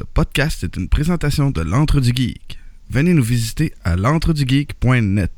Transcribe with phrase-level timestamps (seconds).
[0.00, 2.58] Ce podcast est une présentation de l'Antre du Geek.
[2.88, 5.30] Venez nous visiter à l'entredugeek.net.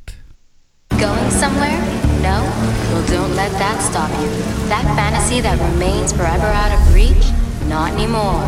[0.91, 1.81] Going somewhere?
[2.23, 2.47] No?
[2.93, 4.29] Well, don't let that stop you.
[4.69, 7.33] That fantasy that remains forever out of reach?
[7.69, 8.47] Not anymore.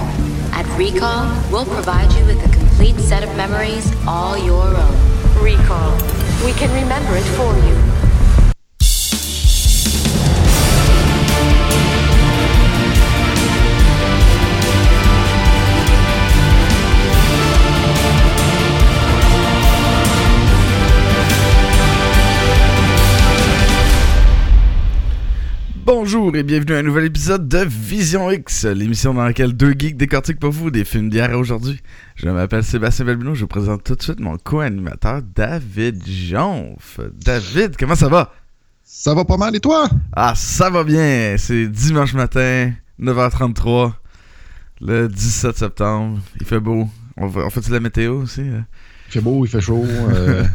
[0.52, 4.94] At Recall, we'll provide you with a complete set of memories all your own.
[5.42, 5.98] Recall.
[6.46, 8.03] We can remember it for you.
[25.84, 29.96] Bonjour et bienvenue à un nouvel épisode de Vision X, l'émission dans laquelle deux geeks
[29.98, 31.78] décortiquent pour vous des films d'hier et aujourd'hui.
[32.16, 37.00] Je m'appelle Sébastien Belbino, je vous présente tout de suite mon co-animateur David Jonf.
[37.22, 38.32] David, comment ça va?
[38.82, 39.88] Ça va pas mal et toi?
[40.14, 43.92] Ah, ça va bien, c'est dimanche matin, 9h33,
[44.80, 46.88] le 17 septembre, il fait beau.
[47.18, 48.40] On, fait-tu la météo aussi?
[48.40, 48.60] euh?
[49.08, 49.84] Il fait beau, il fait chaud.
[49.86, 50.44] euh,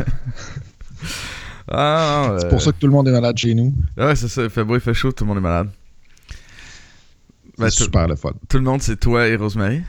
[1.71, 3.73] Ah, c'est euh, pour ça que tout le monde est malade chez nous.
[3.97, 5.69] Ouais, c'est ça, il fait beau, il fait chaud, tout le monde est malade.
[7.57, 8.31] Ben, C'est tout, super le fun.
[8.47, 9.81] tout le monde, c'est toi et Rosemary?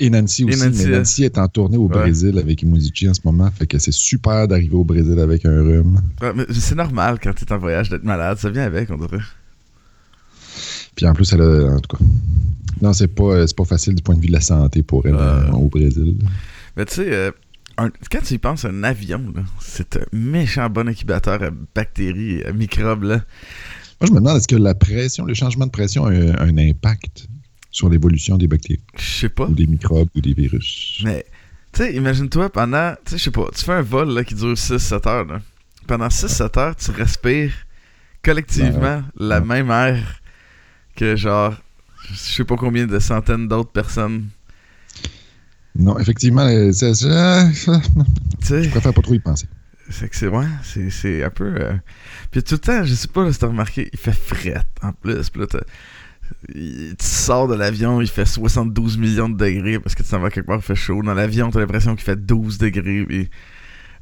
[0.00, 0.58] Et Nancy aussi.
[0.58, 1.94] Nancy, mais euh, Nancy est en tournée au Ouais.
[1.98, 3.48] Brésil avec Imudici en ce moment.
[3.52, 6.00] Fait que c'est super d'arriver au Brésil avec un rhume.
[6.20, 9.22] Ouais, mais c'est normal quand t'es en voyage d'être malade, ça vient avec, on dirait.
[10.96, 11.74] Puis en plus, elle a.
[11.74, 12.02] En tout cas.
[12.80, 15.14] Non, c'est pas, euh, pas facile du point de vue de la santé pour elle
[15.14, 16.16] euh, au Brésil.
[16.76, 17.30] Mais tu sais, euh,
[17.86, 22.46] un- quand tu y penses, un avion, c'est un méchant bon incubateur à bactéries et
[22.46, 23.04] à microbes.
[23.04, 23.16] Là.
[24.00, 26.58] Moi, je me demande, est-ce que la pression, le changement de pression a un, un
[26.58, 27.26] impact
[27.70, 28.80] sur l'évolution des bactéries?
[28.98, 29.46] Je sais pas.
[29.46, 31.00] ou des microbes ou des virus?
[31.04, 31.24] Mais,
[31.72, 34.34] tu sais, imagine-toi pendant, tu sais, je sais pas, tu fais un vol là, qui
[34.34, 35.24] dure 6-7 heures.
[35.26, 35.40] Là.
[35.86, 37.52] Pendant 6-7 heures, tu respires
[38.22, 39.46] collectivement la Ouais.
[39.46, 40.20] même air
[40.96, 41.54] que genre,
[42.10, 44.28] je sais pas combien de centaines d'autres personnes.
[45.82, 47.44] Non, effectivement, euh, c'est- euh,
[48.40, 49.46] Tu sais, je préfère pas trop y penser.
[49.90, 51.54] c'est que c'est, ouais, c'est, c'est un peu.
[51.58, 51.74] euh,
[52.30, 55.28] Puis tout le temps, je sais pas si t'as remarqué, il fait fret en plus.
[55.30, 55.46] Puis là,
[56.54, 60.18] il- tu sors de l'avion, il fait 72 millions de degrés parce que tu s'en
[60.20, 61.02] vas quelque part, il fait chaud.
[61.02, 63.04] Dans l'avion, t'as l'impression qu'il fait 12 degrés.
[63.06, 63.28] Puis...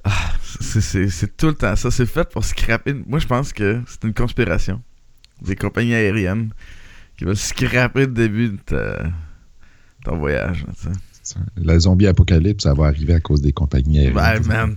[0.04, 1.90] Ah, c'est, tout le temps ça.
[1.90, 2.94] C'est fait pour scraper.
[3.06, 4.80] Moi, je pense que c'est une conspiration
[5.42, 6.52] des compagnies aériennes
[7.18, 9.10] qui veulent scraper le début de ta-
[10.04, 10.64] ton voyage.
[10.66, 10.92] là,
[11.34, 11.40] sais.
[11.56, 14.46] La zombie apocalypse, ça va arriver à cause des compagnies aériennes.
[14.46, 14.76] Man.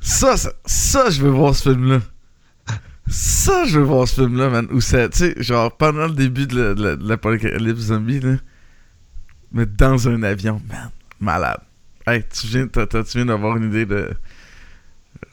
[0.00, 2.00] Ça, ça, ça, je veux voir ce film-là.
[3.08, 4.66] Ça, je veux voir ce film-là, man.
[4.72, 8.18] Où c'est, tu sais, genre, pendant le début de la- de la- de l'apocalypse zombie,
[8.20, 8.36] là.
[9.52, 10.90] Mais dans un avion, man.
[11.20, 11.60] Malade.
[12.06, 14.10] Hey, tu viens, t'as- t'as- tu viens d'avoir une idée de.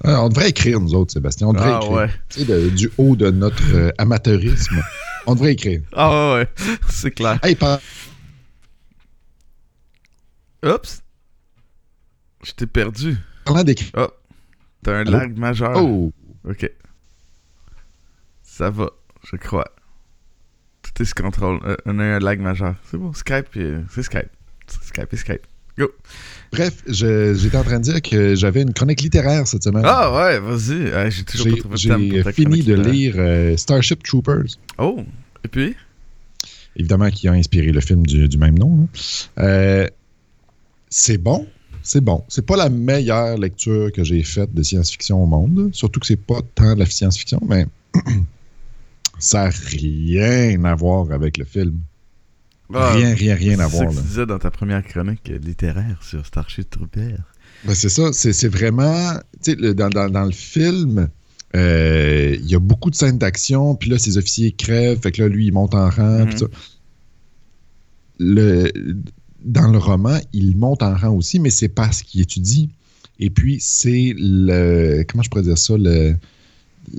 [0.06, 1.48] Ouais, on devrait écrire, nous autres, Sébastien.
[1.48, 1.92] On devrait Ah écrire.
[1.92, 2.10] ouais.
[2.30, 4.82] Tu sais, de- du haut de notre euh, amateurisme,
[5.26, 5.82] on devrait écrire.
[5.94, 6.50] Ah ouais, ouais.
[6.90, 7.40] C'est clair.
[7.44, 7.80] Hey, par-
[10.64, 11.02] Oups.
[12.44, 13.18] Je t'ai perdu.
[13.46, 13.92] parlant d'écrire.
[14.84, 15.82] T'as un lag majeur.
[15.82, 16.12] Oh!
[16.48, 16.70] Ok.
[18.44, 18.90] Ça va,
[19.30, 19.72] je crois.
[20.82, 21.60] Tout est se contrôle.
[21.66, 22.76] Euh, on a un lag majeur.
[22.92, 24.30] C'est bon, Skype, euh, c'est Skype.
[24.68, 25.42] C'est Skype et Skype.
[26.52, 29.82] Bref, je- j'étais en train de dire que j'avais une chronique littéraire cette semaine.
[29.86, 31.12] Ah ouais, vas-y.
[31.12, 34.46] J'ai toujours pas trouvé de thème pour j'ai fini de lire euh, Starship Troopers,
[34.78, 35.04] Oh,
[35.44, 35.76] et puis?
[36.76, 38.88] évidemment qui a inspiré le film du, du même nom.
[39.38, 39.44] là.
[39.44, 39.88] Euh,
[40.96, 41.48] c'est bon,
[41.82, 42.24] c'est bon.
[42.30, 46.16] C'est pas la meilleure lecture que j'ai faite de science-fiction au monde, surtout que c'est
[46.16, 47.66] pas tant de la science-fiction, mais
[49.20, 51.80] ça n'a rien à voir avec le film.
[52.76, 53.90] Ah, Rien, rien, rien à c'est ce voir.
[53.92, 54.02] que là.
[54.02, 57.18] tu disais dans ta première chronique littéraire sur Starship Troopers.
[57.66, 59.14] Ben, c'est ça, c'est c'est vraiment.
[59.44, 61.10] Tu sais, le- dans, dans- dans le film,
[61.56, 65.22] euh, il y a beaucoup de scènes d'action, puis là, ses officiers crèvent, fait que
[65.24, 66.38] là, lui, il monte en rang, Mhm.
[66.38, 66.46] ça.
[68.20, 68.72] Le,
[69.44, 72.70] dans le roman, il monte en rang aussi, mais c'est parce qu'il étudie.
[73.20, 75.04] Et puis, c'est le.
[75.08, 75.78] Comment je pourrais dire ça?
[75.78, 76.16] Le,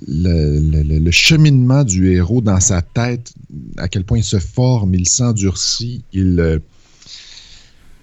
[0.09, 3.34] le, le- le- le cheminement du héros dans sa tête,
[3.77, 6.38] à quel point il se forme, il s'endurcit, il.
[6.41, 6.59] euh,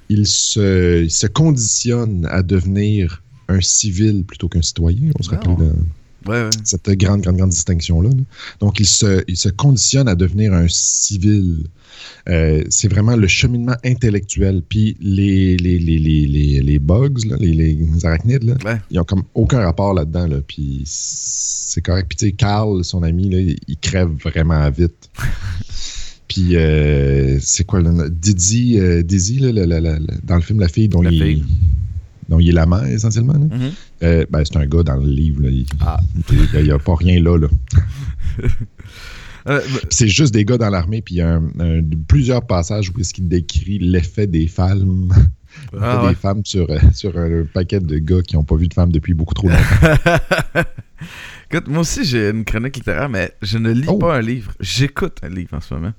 [0.09, 5.11] il se, il se conditionne à devenir un civil plutôt qu'un citoyen.
[5.17, 5.73] On se rappelle
[6.27, 6.49] Ouais, ouais.
[6.63, 8.09] cette grande, grande, grande distinction-là.
[8.09, 8.23] là.
[8.59, 11.63] Donc, il se, il se conditionne à devenir un civil.
[12.29, 14.61] Euh, c'est vraiment le cheminement intellectuel.
[14.67, 18.77] Puis les, les, les, les, les, bugs, là, les, les arachnides, là, Ouais.
[18.91, 20.27] ils ont comme aucun rapport là-dedans.
[20.27, 20.37] Là.
[20.47, 22.07] Puis c'est correct.
[22.09, 25.09] Puis tu sais, Carl, son ami, là, il, crève vraiment vite.
[26.27, 28.09] Puis euh, c'est quoi le?
[28.09, 31.21] Didi, euh, Dizzy, là, la- la- la- la- dans le film, la fille dont, il,
[31.21, 31.45] fille.
[32.29, 33.33] dont il est la mère essentiellement.
[33.33, 33.71] Mhm.
[34.03, 35.43] Euh, ben, c'est un gars dans le livre.
[35.43, 35.49] là.
[35.49, 35.99] Il Ah.
[36.61, 37.37] n'y a, pas rien là.
[37.37, 37.47] là.
[39.47, 42.45] Euh, Puis c'est juste des gars dans l'armée, puis il y a un- un- plusieurs
[42.45, 45.11] passages où est-ce qu'il décrit l'effet des femmes,
[45.81, 48.73] Ah des femmes sur, euh, sur un paquet de gars qui n'ont pas vu de
[48.75, 50.61] femmes depuis beaucoup trop longtemps.
[51.51, 53.97] Écoute, moi aussi, j'ai une chronique littéraire, mais je ne lis Oh.
[53.97, 54.51] pas un livre.
[54.59, 55.93] J'écoute un livre en ce moment.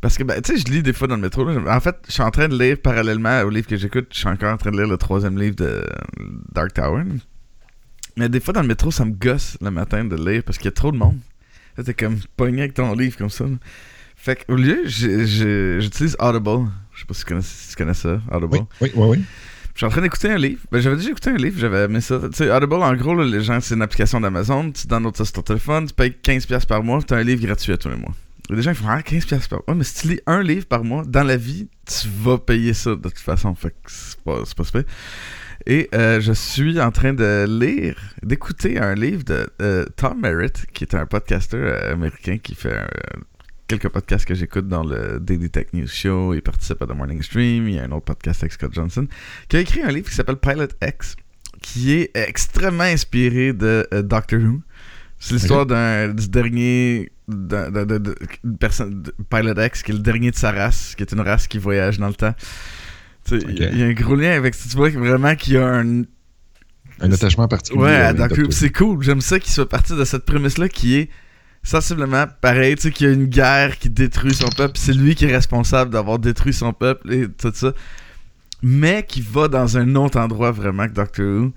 [0.00, 1.44] Parce que, ben, tu sais, je lis des fois dans le métro.
[1.44, 1.76] là.
[1.76, 4.06] En fait, je suis en train de lire parallèlement au livre que j'écoute.
[4.12, 5.84] Je suis encore en train de lire le troisième livre de
[6.52, 7.02] Dark Tower.
[8.16, 10.66] Mais des fois, dans le métro, ça me gosse le matin de lire parce qu'il
[10.66, 11.18] y a trop de monde.
[11.76, 13.44] Là, t'es comme pogné avec ton livre comme ça.
[13.44, 13.56] là.
[14.16, 16.68] Fait qu'au lieu, j'utilise Audible.
[16.94, 18.54] Je sais pas si tu connais, si tu connais ça, Audible.
[18.54, 19.24] Oui, oui, oui, oui.
[19.74, 20.62] Je suis en train d'écouter un livre.
[20.72, 22.18] Ben, j'avais déjà écouté un livre, j'avais aimé ça.
[22.18, 24.72] Tu sais, Audible, en gros, là, les gens, c'est une application d'Amazon.
[24.72, 27.44] Tu downloads ça sur ton téléphone, tu payes 15$ par mois, tu as un livre
[27.44, 28.14] gratuit à tous les mois.
[28.50, 29.64] Les gens, font Ah, 15$ par mois.
[29.68, 32.74] Ouais, mais si tu lis un livre par mois, dans la vie, tu vas payer
[32.74, 33.54] ça de toute façon.
[33.54, 34.84] Fait que c'est pas, c'est pas super.
[35.66, 40.64] Et euh, je suis en train de lire, d'écouter un livre de euh, Tom Merritt,
[40.72, 42.86] qui est un podcaster euh, américain qui fait euh,
[43.66, 46.34] quelques podcasts que j'écoute dans le Daily Tech News Show.
[46.34, 47.68] Il participe à The Morning Stream.
[47.68, 49.08] Il y a un autre podcast avec Scott Johnson
[49.48, 51.16] qui a écrit un livre qui s'appelle Pilot X,
[51.62, 54.62] qui est extrêmement inspiré de Doctor Who.
[55.18, 57.10] C'est l'histoire d'un du dernier
[58.58, 61.46] personne de- Pilot X qui est le dernier de sa race, qui est une race
[61.46, 62.34] qui voyage dans le temps.
[63.32, 66.02] Il y a- y, un gros lien avec tu vois vraiment qu'il y a un
[67.00, 67.82] Un attachement particulier.
[67.82, 68.12] Ouais,
[68.50, 69.02] C'est cool.
[69.02, 71.10] J'aime ça qu'il soit parti de cette prémisse-là qui est
[71.62, 72.76] sensiblement pareil.
[72.76, 74.78] Tu sais, qu'il y a une guerre qui détruit son peuple.
[74.78, 77.72] C'est lui qui est responsable d'avoir détruit son peuple et tout ça.
[78.62, 81.52] Mais qui va dans un autre endroit vraiment que Doctor Who.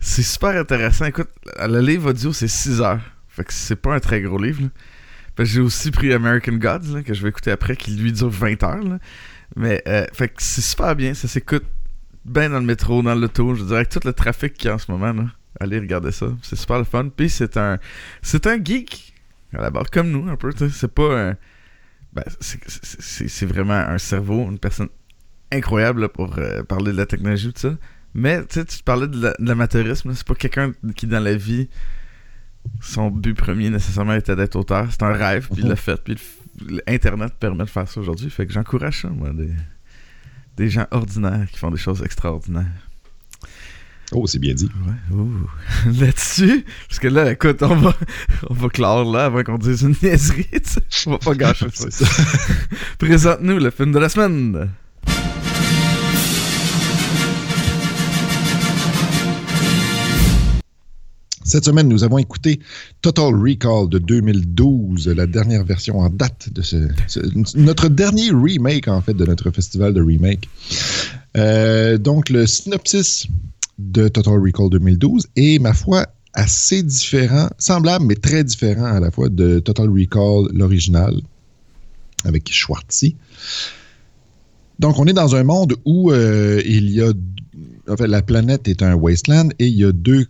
[0.00, 1.04] C'est super intéressant.
[1.04, 1.28] Écoute,
[1.60, 3.00] le livre audio, c'est 6 heures.
[3.28, 4.62] Fait que c'est pas un très gros livre.
[4.62, 4.68] là.
[5.38, 8.98] J'ai aussi pris American Gods, que je vais écouter après, qui lui dure 20 heures.
[9.56, 11.14] Mais, euh, fait que c'est super bien.
[11.14, 11.64] Ça s'écoute
[12.24, 13.54] bien dans le métro, dans l'auto.
[13.54, 15.12] Je dirais avec tout le trafic qu'il y a en ce moment.
[15.12, 15.26] Là.
[15.60, 16.26] Allez regarder ça.
[16.42, 17.08] C'est super le fun.
[17.14, 17.78] Puis c'est un.
[18.22, 19.14] C'est un geek.
[19.54, 20.50] À la base, comme nous, un peu.
[20.70, 21.36] C'est pas un.
[22.12, 24.88] Ben, c'est- vraiment un cerveau, une personne
[25.50, 27.74] incroyable pour euh, parler de la technologie, tout ça.
[28.14, 30.12] Mais tu parlais de la- de l'amateurisme.
[30.14, 31.68] C'est pas quelqu'un qui, dans la vie,
[32.80, 34.86] son but premier nécessairement était d'être auteur.
[34.90, 36.00] C'est un rêve, puis il l'a fait.
[36.02, 36.16] Puis
[36.60, 38.30] le f- Internet permet de faire ça aujourd'hui.
[38.30, 39.30] Fait que j'encourage ça, moi.
[39.32, 39.50] Des,
[40.56, 42.66] des gens ordinaires qui font des choses extraordinaires.
[44.14, 44.68] Oh, c'est bien dit.
[45.10, 45.24] Ouais.
[46.00, 47.94] Là-dessus, parce que là, écoute, on va,
[48.50, 50.80] on va clore là avant qu'on dise une niaiserie, tu sais.
[51.06, 51.90] On va pas gâcher ça.
[51.90, 52.06] Ça.
[52.98, 54.68] Présente-nous le film de la semaine.
[61.52, 62.60] Cette semaine, nous avons écouté
[63.02, 66.78] Total Recall de 2012, la dernière version en date de ce,
[67.58, 70.48] notre dernier remake, en fait, de notre festival de remake.
[71.36, 73.26] Euh, donc, le synopsis
[73.78, 79.10] de Total Recall 2012 est, ma foi, assez différent, semblable, mais très différent à la
[79.10, 81.20] fois de Total Recall, l'original,
[82.24, 83.14] avec Schwartzy.
[84.78, 87.12] Donc, on est dans un monde où euh, il y a.
[87.90, 90.28] En fait, la planète est un wasteland et il y a deux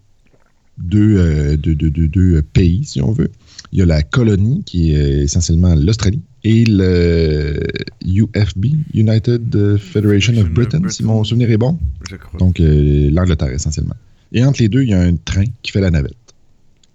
[0.83, 3.31] deux, euh, deux, deux- deux- deux pays, si on veut.
[3.73, 7.59] Il y a la colonie, qui est essentiellement l'Australie, et le
[8.05, 11.79] UFB, United Federation of Britain, si mon souvenir est bon.
[12.11, 12.39] Je crois.
[12.39, 13.95] Donc, euh, l'Angleterre, essentiellement.
[14.33, 16.13] Et entre les deux, il y a un train qui fait la navette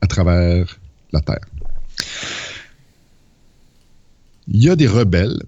[0.02, 0.80] à travers
[1.14, 1.46] la Terre.
[4.50, 5.42] Il y a des rebelles,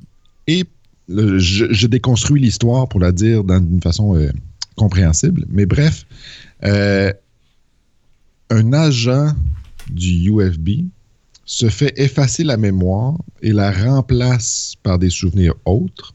[0.47, 0.63] et
[1.07, 4.30] le- je, je déconstruis l'histoire pour la dire d'une façon euh,
[4.75, 6.06] compréhensible, mais bref,
[6.64, 7.11] euh,
[8.49, 9.33] un agent
[9.89, 10.89] du UFB
[11.45, 16.13] se fait effacer la mémoire et la remplace par des souvenirs autres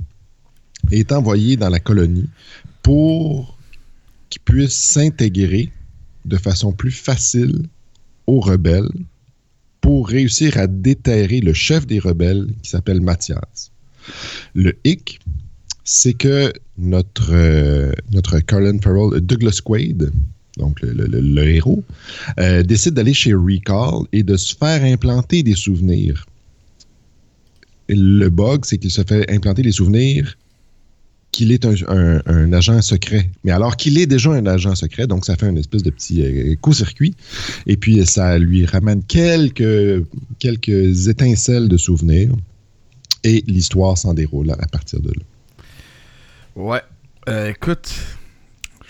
[0.90, 2.28] et est envoyé dans la colonie
[2.82, 3.56] pour
[4.30, 5.72] qu'il puisse s'intégrer
[6.24, 7.66] de façon plus facile
[8.26, 8.90] aux rebelles
[9.80, 13.70] pour réussir à déterrer le chef des rebelles qui s'appelle Mathias.
[14.54, 15.20] Le hic,
[15.84, 20.10] c'est que notre, euh, notre Colin Farrell, Douglas Quaid,
[20.56, 21.82] donc le, héros,
[22.38, 26.26] euh, décide d'aller chez Recall et de se faire implanter des souvenirs.
[27.88, 30.37] Le bug, c'est qu'il se fait implanter des souvenirs
[31.32, 33.28] qu'il est un, agent secret.
[33.42, 36.23] Mais alors qu'il est déjà un agent secret, donc ça fait une espèce de petit
[36.23, 37.16] euh, court-circuit.
[37.66, 40.04] Et puis ça lui ramène quelques,
[40.38, 42.30] quelques étincelles de souvenirs.
[43.25, 45.25] Et l'histoire s'en déroule à, à partir de là.
[46.54, 46.82] Ouais.
[47.28, 47.92] Euh, écoute,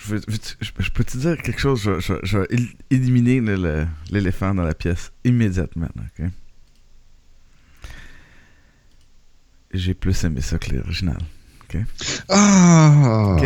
[0.04, 1.80] je, veux- veux-tu- je- je peux te dire quelque chose?
[1.82, 3.40] Je, je- je vais él- éliminer
[4.11, 5.88] l'éléphant dans la pièce immédiatement.
[6.18, 6.26] ok?
[9.73, 11.18] J'ai plus aimé ça que l'original.
[12.28, 13.37] Ah!
[13.37, 13.44] Ok?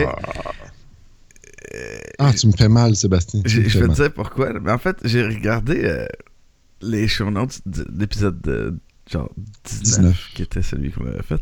[2.19, 3.41] Ah, tu me fais mal, Sébastien.
[3.47, 4.53] Je vais te dire pourquoi.
[4.61, 6.07] Mais en fait, j'ai regardé euh,
[6.83, 8.79] les show notes de l'épisode de
[9.11, 9.31] genre
[9.65, 10.31] 19, 19.
[10.35, 11.41] qui était celui qu'on avait fait.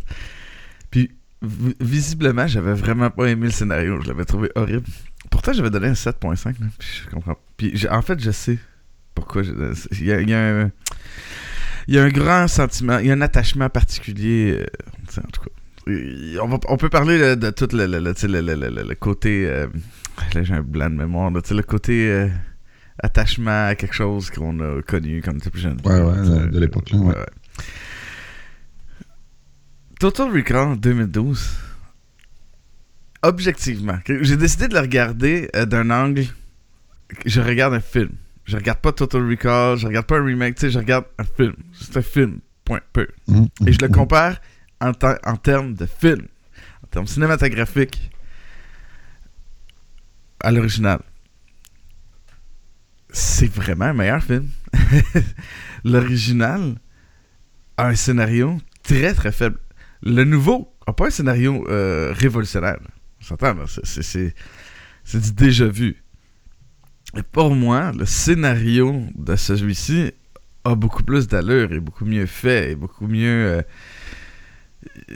[1.43, 4.01] Visiblement, j'avais vraiment pas aimé le scénario.
[4.03, 4.85] Je l'avais trouvé horrible.
[5.31, 6.47] Pourtant, j'avais donné un 7.5.
[6.61, 7.37] là, Puis, je comprends.
[7.57, 8.59] Puis, en fait, je sais
[9.15, 9.43] pourquoi.
[9.45, 10.71] Il y a, il y a un.
[11.89, 14.59] Il y a un grand sentiment, il y a un attachement particulier.
[14.61, 15.51] euh, en tout cas.
[16.43, 19.47] On, va- on peut parler là, de tout le, côté.
[19.47, 19.69] euh,
[20.35, 21.31] là, j'ai un blanc de mémoire.
[21.31, 22.29] là, le côté euh,
[23.01, 25.79] attachement à quelque chose qu'on a connu quand on était plus jeune.
[25.85, 27.15] Ouais, ouais, de l'époque, ouais.
[29.99, 31.57] Total Recall 2012.
[33.23, 36.27] Objectivement, j'ai décidé de le regarder euh, d'un angle.
[37.25, 38.11] Je regarde un film.
[38.45, 41.25] Je regarde pas Total Recall, je regarde pas un remake, tu sais, je regarde un
[41.25, 41.55] film.
[41.73, 43.09] C'est un film, point, peu.
[43.27, 43.95] Mhm, Et je le mhm.
[43.95, 44.41] compare
[44.81, 44.93] en,
[45.25, 46.27] en termes de film,
[46.85, 48.11] en termes cinématographiques,
[50.41, 51.01] à l'original.
[53.11, 54.49] C'est vraiment un meilleur film.
[55.85, 56.77] L'original
[57.79, 59.59] a un scénario très très faible.
[60.03, 62.79] Le nouveau a pas un scénario euh, révolutionnaire.
[63.21, 63.67] On.
[63.67, 64.35] C'est-
[65.05, 66.03] du déjà vu.
[67.17, 70.13] Et pour moi, le scénario de celui-ci
[70.65, 73.29] a beaucoup plus d'allure et beaucoup mieux fait et beaucoup mieux.
[73.59, 73.63] euh,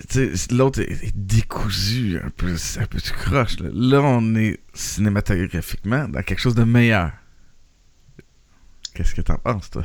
[0.08, 3.58] tu L'autre est, est décousu, un peu, un peu du croche.
[3.60, 3.68] Là.
[3.72, 7.12] Là, on est cinématographiquement dans quelque chose de meilleur.
[8.94, 9.84] Qu'est-ce que t'en penses, toi?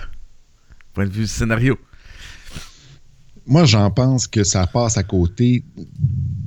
[0.94, 1.78] Point de vue du scénario.
[3.48, 5.64] Moi, j'en pense que ça passe à côté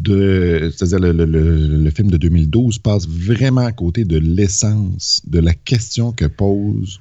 [0.00, 0.72] de.
[0.74, 5.38] C'est-à-dire, le, le- le- le film de 2012 passe vraiment à côté de l'essence de
[5.38, 7.00] la question que pose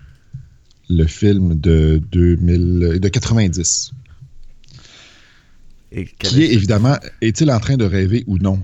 [0.89, 3.92] le film de 2000, de 90.
[5.92, 8.60] Et quel Qui est évidemment, est-il en train de rêver ou non?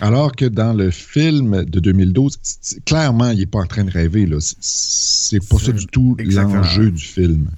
[0.00, 3.84] Alors que dans le film de 2012, c- c- clairement, il n'est pas en train
[3.84, 4.26] de rêver.
[4.26, 4.38] là.
[4.40, 6.16] C'est- pas ça du tout
[6.56, 7.50] l'enjeu du film.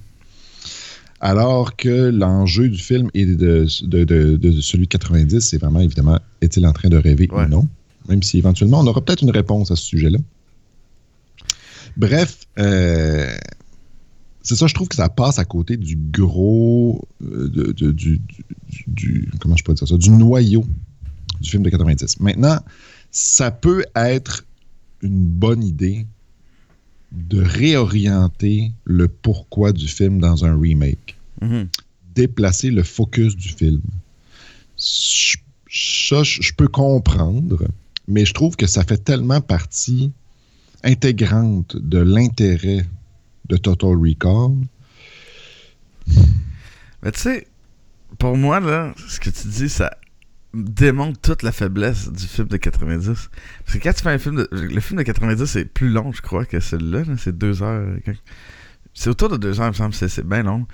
[1.26, 5.80] Alors que l'enjeu du film et de, de- de- de celui de 90, c'est vraiment
[5.80, 7.46] évidemment, est-il en train de rêver Ouais.
[7.46, 7.66] ou non?
[8.10, 10.18] Même si éventuellement, on aura peut-être une réponse à ce sujet-là.
[11.96, 13.34] Bref, euh,
[14.42, 18.18] c'est ça, je trouve que ça passe à côté du gros, euh, de- de- du,
[18.18, 20.64] du- du- comment je peux dire ça, du noyau
[21.40, 22.20] du film de 90.
[22.20, 22.58] Maintenant,
[23.10, 24.44] ça peut être
[25.00, 26.06] une bonne idée
[27.14, 31.68] de réorienter le pourquoi du film dans un remake, Mhm.
[32.14, 33.80] déplacer le focus du film.
[34.78, 35.36] Je-
[35.76, 37.66] Ça, je peux comprendre,
[38.06, 40.12] mais je trouve que ça fait tellement partie
[40.84, 42.86] intégrante de l'intérêt
[43.48, 44.52] de Total Recall.
[47.02, 47.46] Mais tu sais,
[48.18, 49.96] pour moi, là, ce que tu dis, ça
[50.54, 53.06] démontre toute la faiblesse du film de 90.
[53.64, 54.48] Parce que quand tu fais un film de...
[54.52, 57.00] Le film de 90 est plus long, je crois, que celui-là.
[57.04, 57.14] là.
[57.18, 57.86] C'est deux heures.
[58.94, 59.94] C'est autour de deux heures, il me semble.
[59.94, 60.66] C'est, c'est bien long.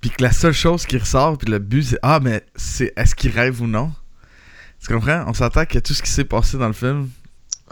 [0.00, 3.14] Puis que la seule chose qui ressort, puis le but, c'est Ah, mais c'est est-ce
[3.14, 3.92] qu'il rêve ou non?
[4.80, 5.24] Tu comprends?
[5.28, 7.08] On s'entend que tout ce qui s'est passé dans le film.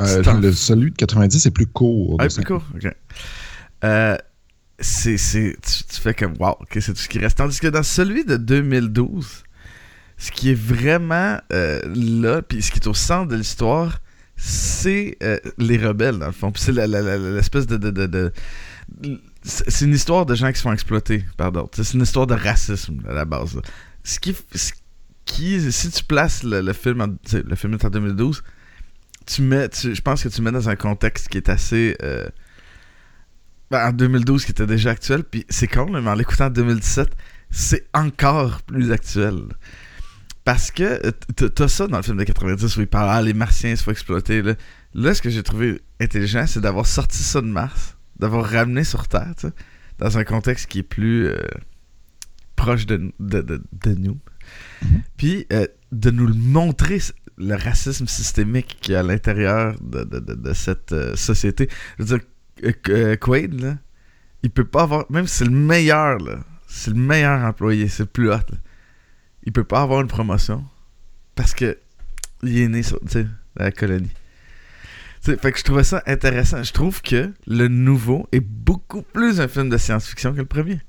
[0.00, 2.16] Euh, C'est le, celui de 90 est plus court.
[2.20, 2.60] Ah, c'est cinq- cool.
[2.76, 2.94] Ok.
[3.84, 4.16] Euh,
[4.78, 7.36] c'est, c'est, tu, tu fais comme wow, ok, c'est tout ce qui reste.
[7.38, 9.42] Tandis que dans celui de 2012,
[10.20, 14.00] ce qui est vraiment euh, là, puis ce qui est au centre de l'histoire,
[14.36, 16.52] c'est euh, les rebelles, dans le fond.
[16.52, 18.32] Puis c'est l'espèce de.
[19.42, 21.50] c'est une histoire de gens qui se font exploiter par.
[21.72, 23.58] C'est une histoire de racisme à la base.
[24.04, 24.36] Ce qui,
[25.72, 28.42] si tu places le, film, en, le film est en 2012,
[29.24, 31.96] tu mets, je pense que tu mets dans un contexte qui est assez.
[32.02, 32.28] euh,
[33.70, 37.08] ben, en 2012, qui était déjà actuel, puis c'est con, mais en l'écoutant en 2017,
[37.50, 39.44] c'est encore plus actuel.
[40.44, 41.10] Parce que euh,
[41.50, 43.90] t'as ça dans le film de 90 où il parle Ah, les martiens se font
[43.90, 44.42] exploiter.
[44.42, 44.54] Là,
[44.94, 49.06] Là, ce que j'ai trouvé intelligent, c'est d'avoir sorti ça de Mars, d'avoir ramené sur
[49.06, 49.34] Terre,
[49.98, 51.38] dans un contexte qui est plus euh,
[52.56, 54.18] proche de, de, de- de nous.
[55.16, 56.98] Puis euh, de nous le montrer,
[57.38, 61.68] le racisme systémique qu'il y a à l'intérieur de, de- de- de cette euh, société.
[61.98, 62.26] Je veux dire,
[62.88, 63.76] euh, Quaid, là,
[64.42, 68.02] il peut pas avoir, même si c'est le meilleur, là, c'est le meilleur employé, c'est
[68.04, 68.58] le plus hot, là,
[69.44, 70.64] il peut pas avoir une promotion
[71.34, 71.78] parce que
[72.42, 72.98] il est né sur,
[73.56, 74.10] la colonie.
[75.22, 76.62] Fait que je trouvais ça intéressant.
[76.62, 80.80] Je trouve que le nouveau est beaucoup plus un film de science-fiction que le premier.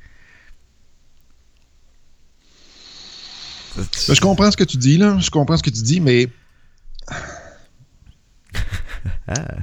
[3.76, 5.18] Ben, je comprends ce que tu dis, là.
[5.20, 6.30] Je comprends ce que tu dis, mais.
[9.28, 9.58] Ah.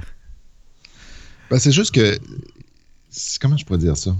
[1.49, 2.19] Ben, c'est juste que.
[3.39, 4.15] Comment je pourrais dire ça?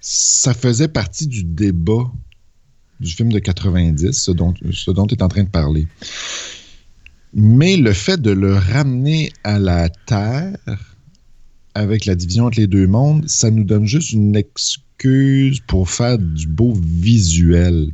[0.00, 2.10] Ça faisait partie du débat
[3.00, 5.86] du film de 90, ce dont, ce dont tu es en train de parler.
[7.34, 10.56] Mais le fait de le ramener à la Terre
[11.74, 16.18] avec la division entre les deux mondes, ça nous donne juste une excuse pour faire
[16.18, 17.92] du beau visuel.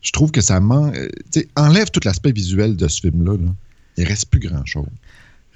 [0.00, 0.96] Je trouve que ça manque.
[0.96, 3.36] euh, enlève tout l'aspect visuel de ce film-là.
[3.36, 3.54] là.
[3.98, 4.86] Il reste plus grand-chose.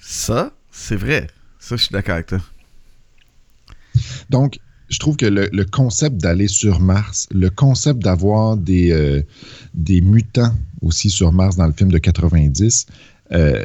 [0.00, 1.28] Ça, c'est vrai.
[1.60, 2.40] Ça, je suis d'accord avec toi.
[4.28, 4.58] Donc,
[4.92, 9.22] je trouve que le, le concept d'aller sur Mars, le concept d'avoir des, euh,
[9.74, 12.86] des mutants aussi sur Mars dans le film de 90,
[13.32, 13.64] euh,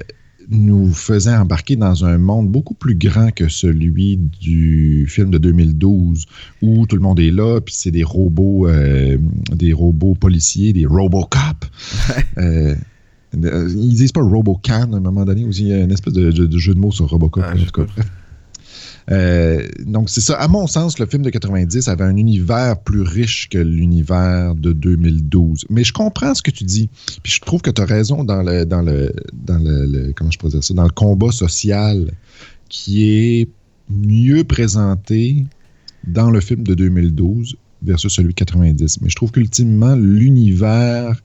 [0.50, 6.26] nous faisait embarquer dans un monde beaucoup plus grand que celui du film de 2012
[6.62, 9.18] où tout le monde est là, puis c'est des robots, euh,
[9.52, 11.66] des robots policiers, des Robocop.
[12.38, 12.76] Euh,
[13.34, 16.32] ils disent pas Robocan à un moment donné, aussi il y a une espèce de,
[16.32, 17.44] de- de jeu de mots sur Robocop.
[17.46, 17.54] Ah,
[19.10, 20.36] Euh, donc, c'est ça.
[20.36, 24.74] À mon sens, le film de 90 avait un univers plus riche que l'univers de
[24.74, 25.66] 2012.
[25.70, 26.90] Mais je comprends ce que tu dis.
[27.24, 30.38] Puis je trouve que tu as raison dans le, dans le, dans le, comment je
[30.38, 32.12] pourrais ça, dans le combat social
[32.70, 33.50] qui est
[33.90, 35.46] mieux présenté
[36.06, 39.02] dans le film de 2012 versus celui de 90.
[39.02, 41.22] Mais je trouve qu'ultimement, l'univers,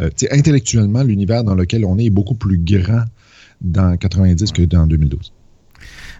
[0.00, 3.04] euh, intellectuellement, l'univers dans lequel on est est beaucoup plus grand
[3.60, 5.32] dans 90 que dans 2012.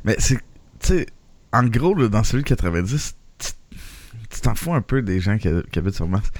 [0.04, 0.38] Mais c'est.
[1.52, 5.94] En gros, dans celui de 90, tu t'en fous un peu des gens qui, habitent
[5.94, 6.30] sur Mars.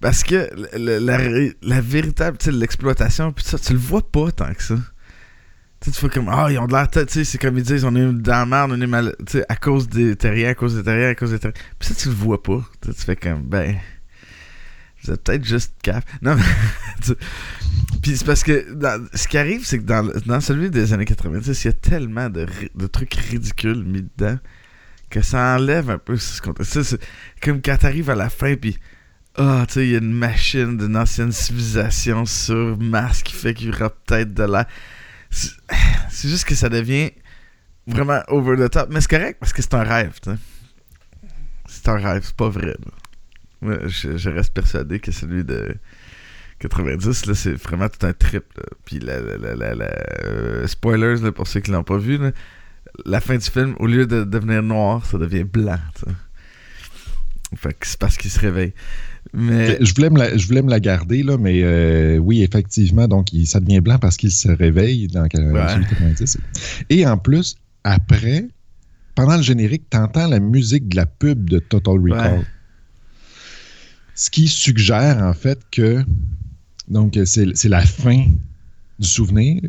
[0.00, 4.76] Parce que la, véritable, tu l'exploitation, ça, tu le vois pas tant que ça.
[5.80, 7.94] Tu fais comme, ah, ils ont de l'air, tu sais, c'est comme ils disent, on
[7.94, 9.14] est dans la merde, on est mal,
[9.48, 11.58] à cause des terriens, à cause des terriens, à cause des terriens.
[11.78, 12.64] Puis ça, tu le vois pas.
[12.82, 13.76] Tu fais comme, ben,
[15.10, 16.04] êtes peut-être juste cap.
[16.22, 17.14] Non, mais,
[18.02, 18.66] puis c'est parce que
[19.14, 22.28] ce qui arrive, c'est que dans, dans celui des années 90, il y a tellement
[22.28, 24.38] de, de trucs ridicules mis dedans
[25.10, 26.54] que ça enlève un peu ce qu'on.
[26.62, 27.00] C'est
[27.42, 28.78] comme quand t'arrives à la fin, puis.
[29.38, 33.52] Ah, tu sais, il y a une machine d'une ancienne civilisation sur Mars qui fait
[33.52, 34.64] qu'il y aura peut-être de l'air.
[35.30, 35.50] C'est
[36.10, 37.10] c'est juste que ça devient
[37.86, 38.88] vraiment over the top.
[38.90, 40.38] Mais c'est correct parce que c'est un rêve, tu sais.
[41.68, 42.66] C'est un rêve, c'est pas vrai.
[42.66, 42.74] là.
[43.62, 45.74] Moi, je, je reste persuadé que celui de
[46.58, 48.44] 90, là, c'est vraiment tout un trip.
[48.56, 48.62] là.
[48.84, 52.32] Puis, la, la, la, la- euh, spoilers là, pour ceux qui l'ont pas vu, là,
[53.04, 55.78] la fin du film, au lieu de devenir noir, ça devient blanc.
[57.56, 58.72] Fait que c'est parce qu'il se réveille.
[59.32, 59.78] Mais.
[59.80, 63.32] Je voulais, me la, je voulais me la garder, là, mais euh, oui, effectivement, donc
[63.32, 65.68] il- ça devient blanc parce qu'il se réveille dans euh, Ouais.
[65.68, 66.38] celui de 90.
[66.90, 68.46] Et en plus, après,
[69.14, 72.38] pendant le générique, tu entends la musique de la pub de Total Recall.
[72.38, 72.44] Ouais.
[74.16, 76.02] Ce qui suggère en fait que
[76.88, 78.24] donc c'est c'est la fin
[78.98, 79.60] du souvenir.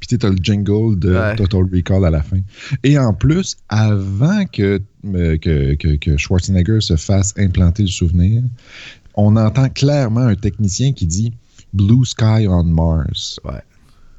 [0.00, 1.36] Puis tu as le jingle de Ouais.
[1.36, 2.40] Total Recall à la fin.
[2.84, 8.42] Et en plus, avant que, euh, que, que- que Schwarzenegger se fasse implanter le souvenir,
[9.14, 11.32] on entend clairement un technicien qui dit
[11.72, 13.40] Blue Sky on Mars.
[13.44, 13.62] Ouais.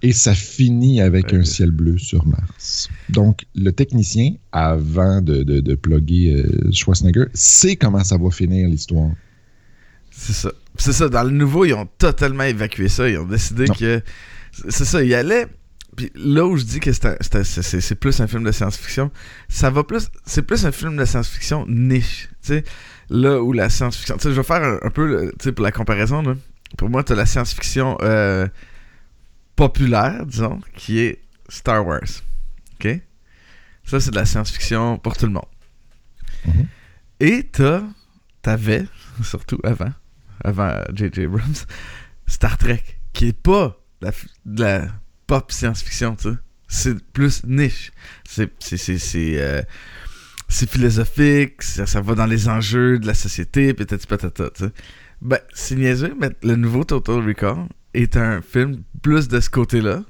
[0.02, 1.40] Et ça finit avec Ouais.
[1.40, 2.90] un ciel bleu sur Mars.
[3.10, 8.68] Donc, le technicien, avant de, de, de plugger euh, Schwarzenegger, sait comment ça va finir
[8.68, 9.12] l'histoire.
[10.20, 10.52] C'est ça.
[10.78, 11.10] C'est ça.
[11.10, 13.08] Dans le nouveau, ils ont totalement évacué ça.
[13.08, 13.74] Ils ont décidé Non.
[13.76, 14.02] que.
[14.70, 15.48] C'est ça, ils allaient.
[15.96, 19.12] Puis là où je dis que c'est plus un film de science-fiction,
[19.48, 20.10] ça va plus.
[20.26, 22.30] C'est plus un film de science-fiction niche.
[22.42, 22.64] Tu sais,
[23.10, 24.18] là où la science-fiction.
[24.18, 26.36] Tu sais, je vais faire un, un peu, pour la comparaison, là.
[26.78, 28.48] Pour moi, tu as la science-fiction euh,
[29.56, 32.02] populaire, disons, qui est Star Wars.
[32.80, 33.00] OK?
[33.86, 35.46] Ça, c'est de la science-fiction pour tout le monde.
[36.46, 36.68] Mhm.
[37.20, 37.84] Et t'as.
[38.44, 38.86] T'avais,
[39.24, 39.92] surtout avant,
[40.44, 41.24] avant J.J.
[41.24, 41.66] Abrams,
[42.28, 43.78] Star Trek, qui est pas
[44.46, 44.88] de la
[45.26, 46.36] pop science-fiction, tu sais.
[46.70, 47.92] C'est plus niche.
[48.28, 48.50] C'est
[49.38, 49.62] euh,
[50.50, 54.50] philosophique, ça, va dans les enjeux de la société, peut-être patata.
[55.22, 60.04] Ben, c'est niaiseux, mais le nouveau Total Recall est un film plus de ce côté-là,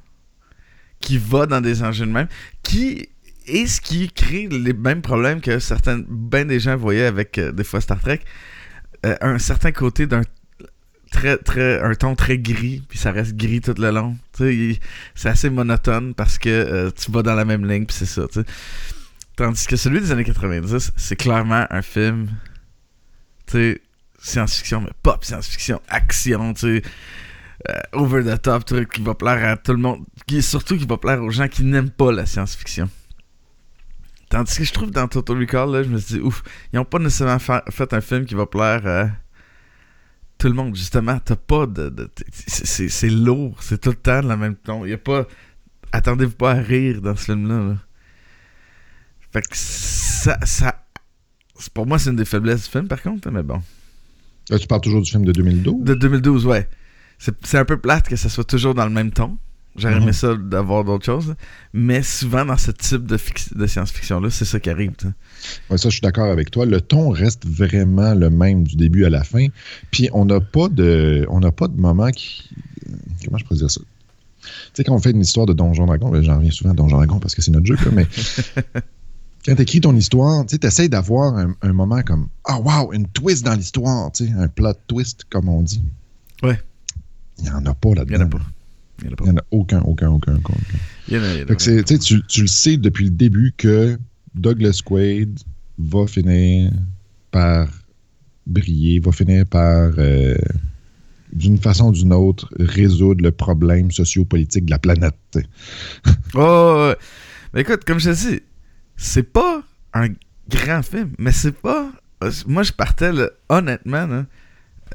[1.00, 2.28] qui va dans des enjeux de même,
[2.63, 3.10] qui
[3.46, 7.52] est ce qui crée les mêmes problèmes que certains, ben des gens voyaient avec euh,
[7.52, 8.22] des fois Star Trek,
[9.06, 10.22] Euh, un certain côté d'un
[11.12, 14.18] très très un ton très gris puis ça reste gris tout le long.
[14.34, 18.24] C'est assez monotone parce que euh, tu vas dans la même ligne puis c'est ça
[19.36, 22.28] tandis que celui des années 90 c'est clairement un film
[24.20, 26.82] science-fiction mais pop science-fiction action tu
[27.70, 30.86] euh, over the top truc qui va plaire à tout le monde qui surtout qui
[30.86, 32.90] va plaire aux gens qui n'aiment pas la science-fiction
[34.30, 36.86] Tandis que je trouve dans Total Recall, là, je me suis dit, ouf, ils ont
[36.86, 39.10] pas nécessairement fa- fait un film qui va plaire à
[40.38, 40.76] tout le monde.
[40.76, 41.90] Justement, t'as pas de.
[41.90, 44.86] de- c'est- lourd, c'est tout le temps le même ton.
[44.86, 45.26] Y a pas.
[45.94, 47.70] Attendez-vous pas à rire dans ce film-là.
[47.70, 47.76] là.
[49.32, 50.38] Fait que ça.
[50.44, 50.84] ça
[51.74, 53.62] pour moi, c'est une des faiblesses du film, par contre, mais bon.
[54.50, 55.84] Là, tu parles toujours du film de 2012.
[55.84, 56.70] De 2012, ouais.
[57.18, 59.38] C'est c'est un peu plate que ça soit toujours dans le même ton.
[59.78, 60.02] J'aurais Mhm.
[60.04, 61.36] aimé ça d'avoir d'autres choses.
[61.72, 63.18] Mais souvent, dans ce type de,
[63.68, 64.92] science-fiction-là, c'est ça qui arrive.
[65.70, 66.66] Ouais, ça, je suis d'accord avec toi.
[66.66, 69.48] Le ton reste vraiment le même du début à la fin.
[69.92, 72.50] Puis on n'a pas de, on n'a pas de moment qui,
[73.26, 73.82] comment je pourrais dire ça?
[74.42, 76.74] Tu sais, quand on fait une histoire de Donjon Dragon, ben, j'en reviens souvent à
[76.74, 78.08] Donjon Dragon parce que c'est notre jeu, là, mais
[79.46, 83.08] quand tu écris ton histoire, tu essaies d'avoir un, un moment comme ah wow, une
[83.08, 85.84] twist dans l'histoire, un plot twist comme on dit.
[86.44, 86.60] Ouais.
[87.40, 88.18] Il n'y en a pas Il là-dedans.
[88.18, 88.40] n'y en a pas.
[89.02, 89.24] Il y en a pas.
[89.26, 90.54] Il n'y en a aucun, aucun, aucun, aucun.
[91.08, 93.12] Il y en a- il y en a Fait que tu, le sais depuis le
[93.12, 93.98] début que
[94.36, 95.40] Douglas Quaid
[95.78, 96.72] va finir
[97.32, 97.68] par
[98.46, 100.36] briller, va finir par, euh,
[101.34, 105.16] d'une façon ou d'une autre, résoudre le problème sociopolitique de la planète.
[106.34, 106.96] Oh, ouais.
[107.54, 108.42] Mais écoute, comme je te dis,
[108.96, 109.62] c'est pas
[109.94, 110.08] un
[110.50, 111.92] grand film, mais c'est pas.
[112.48, 114.26] Moi, je partais, là, honnêtement, là,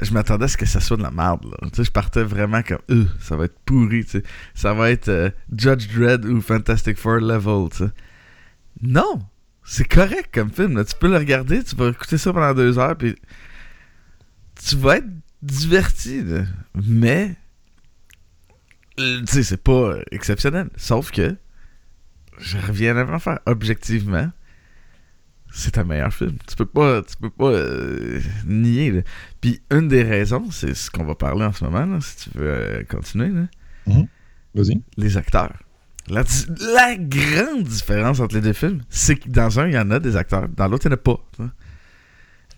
[0.00, 1.44] je m'attendais à ce que ça soit de la merde.
[1.64, 4.04] Tu sais, je partais vraiment comme, Euh, ça va être pourri.
[4.04, 4.22] tu sais.
[4.54, 7.68] Ça va être euh, Judge Dredd ou Fantastic Four level.
[7.70, 7.90] tu sais.
[8.80, 9.22] Non,
[9.64, 10.84] c'est correct comme film.
[10.84, 13.14] Tu peux le regarder, tu vas écouter ça pendant deux heures, puis
[14.64, 15.08] tu vas être
[15.42, 16.22] diverti.
[16.74, 17.36] Mais,
[18.98, 20.68] euh, tu sais, c'est pas euh, exceptionnel.
[20.76, 21.36] Sauf que,
[22.38, 23.38] je reviens à faire.
[23.46, 24.30] Objectivement,
[25.52, 26.36] c'est un meilleur film.
[26.48, 28.90] Tu peux pas, tu peux pas euh, nier.
[28.90, 29.00] là.
[29.40, 32.38] Puis une des raisons, c'est ce qu'on va parler en ce moment, là, si tu
[32.38, 34.02] veux euh, continuer, là.
[34.54, 34.82] Vas-y.
[34.96, 35.54] les acteurs.
[36.08, 36.24] La,
[36.96, 40.16] grande différence entre les deux films, c'est que dans un, il y en a des
[40.16, 41.20] acteurs, dans l'autre, il n'y en a pas.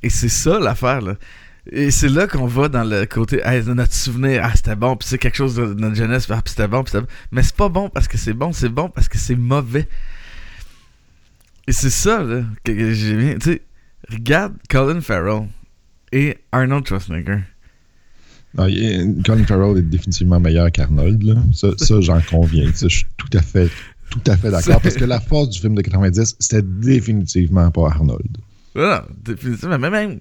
[0.03, 1.17] Et c'est ça l'affaire, là.
[1.71, 5.09] Et c'est là qu'on va dans le côté, hey, notre souvenir, ah, c'était bon, puis
[5.09, 7.13] c'est quelque chose de notre jeunesse, ah, c'était bon, puis c'était bon.
[7.33, 9.89] Mais c'est pas bon parce que c'est bon, c'est bon parce que c'est mauvais.
[11.67, 13.35] Et c'est ça, là, que, j'ai bien.
[13.39, 13.63] Tu sais,
[14.11, 15.49] regarde Colin Farrell
[16.13, 17.39] et Arnold Schwarzenegger.
[18.57, 21.23] Non, est- Colin Farrell est définitivement meilleur qu'Arnold.
[21.23, 21.35] là.
[21.53, 22.71] Ça, ça, j'en conviens.
[22.75, 23.71] Ça, je suis tout à fait,
[24.11, 24.81] tout à fait d'accord.
[24.81, 28.39] Parce que la force du film de 90, c'était définitivement pas Arnold.
[28.75, 29.79] Voilà, définitivement.
[29.79, 30.21] Mais même,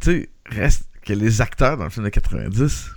[0.00, 2.90] tu sais, reste que les acteurs dans le film de 90,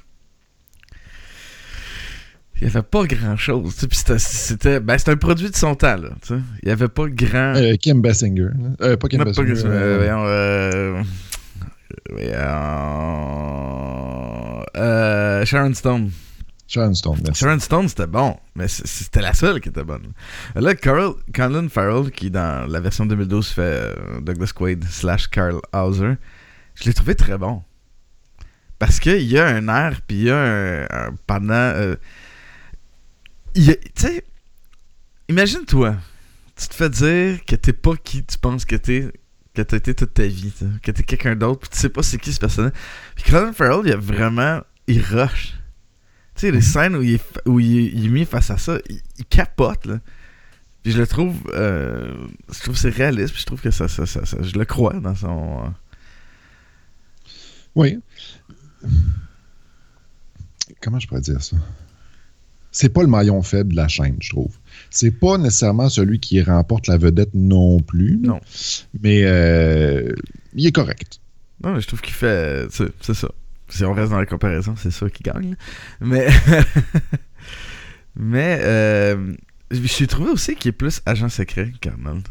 [2.62, 3.74] il n'y avait pas grand chose.
[3.76, 6.10] Tu sais, puis c'était, ben, un produit de son temps, là.
[6.21, 6.39] Tu sais.
[6.62, 7.56] Il n'y avait pas grand.
[7.56, 8.50] Euh, Kim Basinger.
[8.82, 9.62] Euh, pas Kim Non, pas Basinger.
[9.63, 11.04] que- euh, euh,
[12.10, 12.34] voyons,
[14.76, 16.12] voyons, Sharon Stone.
[16.67, 17.17] Sharon Stone.
[17.26, 17.39] merci.
[17.43, 20.13] Sharon Stone, c'était bon, mais c'était la seule qui était bonne.
[20.56, 26.13] Là, Carl, Colin Farrell, qui dans la version 2012 fait Douglas Quaid slash Carl Hauser,
[26.76, 27.62] je l'ai trouvé très bon.
[28.80, 31.74] Parce qu'il y a un air, puis il y a un, un- pendant...
[33.54, 34.24] Tu sais,
[35.30, 35.98] imagine-toi,
[36.56, 39.12] tu te fais dire que t'es pas qui tu penses que t'es,
[39.54, 41.90] que t'as été toute ta vie, tu sais, que t'es quelqu'un d'autre, puis tu sais
[41.90, 42.72] pas c'est qui ce personnage.
[43.16, 44.62] Puis Colin Farrell, il a vraiment...
[44.88, 45.54] Il rush.
[46.36, 48.80] Tu sais, les scènes où il est, où il il est mis face à ça,
[48.90, 50.00] il, il capote, là.
[50.84, 51.36] Puis je le trouve...
[51.54, 52.16] euh,
[52.52, 54.66] je trouve que c'est réaliste, puis je trouve que ça, ça, ça, ça- Je le
[54.66, 55.66] crois dans son...
[55.66, 55.70] euh,
[57.76, 58.00] Oui.
[60.82, 61.58] Comment je pourrais dire ça?
[62.72, 64.56] C'est pas le maillon faible de la chaîne, je trouve.
[64.90, 68.18] C'est pas nécessairement celui qui remporte la vedette non plus.
[68.22, 68.40] Non.
[69.02, 70.14] Mais euh,
[70.54, 71.20] il est correct.
[71.64, 72.68] Non, mais je trouve qu'il fait.
[72.72, 73.28] C'est ça.
[73.70, 75.56] Si on reste dans la comparaison, c'est ça qui gagne.
[76.02, 76.28] Mais.
[78.16, 78.60] mais.
[78.62, 79.34] Euh,
[79.72, 82.28] je suis trouvé aussi qu'il est plus agent secret qu'Arnold.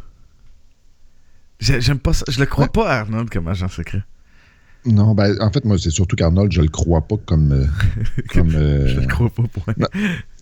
[1.59, 2.25] J'ai- J'aime pas ça.
[2.29, 2.71] Je le crois Ouais.
[2.71, 4.03] pas Arnold comme agent secret.
[4.87, 7.53] Non, ben, en fait, moi, c'est surtout qu'Arnold, je le crois pas comme.
[7.53, 7.65] euh,
[8.33, 9.75] comme euh, Je le crois pas, point.
[9.79, 9.87] Non.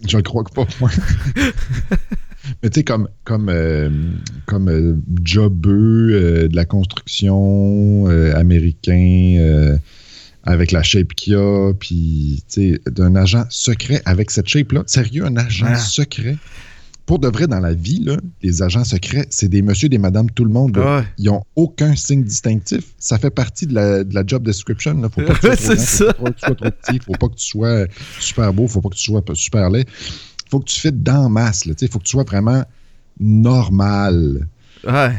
[0.09, 0.91] je le crois pas, moi.
[2.63, 3.91] Mais tu sais, comme, comme, euh,
[4.47, 9.77] comme euh, jobeux euh, de la construction américain
[10.45, 14.83] avec la shape qu'il a, puis tu sais, d'un agent secret avec cette shape-là.
[14.87, 15.77] Sérieux, un agent Ah.
[15.77, 16.37] secret?
[17.09, 20.31] Pour de vrai, dans la vie, là, les agents secrets, c'est des monsieur, des madames,
[20.31, 20.77] tout le monde.
[20.77, 20.99] là.
[20.99, 21.05] Ouais.
[21.17, 22.85] Ils n'ont aucun signe distinctif.
[22.99, 24.95] Ça fait partie de la, de la job description.
[24.95, 26.33] Il faut pas que tu sois trop ça.
[26.33, 27.87] tu sois trop petit, faut pas que tu sois
[28.21, 29.87] super beau, faut pas que tu sois super laid.
[30.51, 31.65] faut que tu fites dans masse.
[31.65, 32.63] Il faut que tu sois vraiment
[33.19, 34.47] normal.
[34.87, 35.15] Ouais.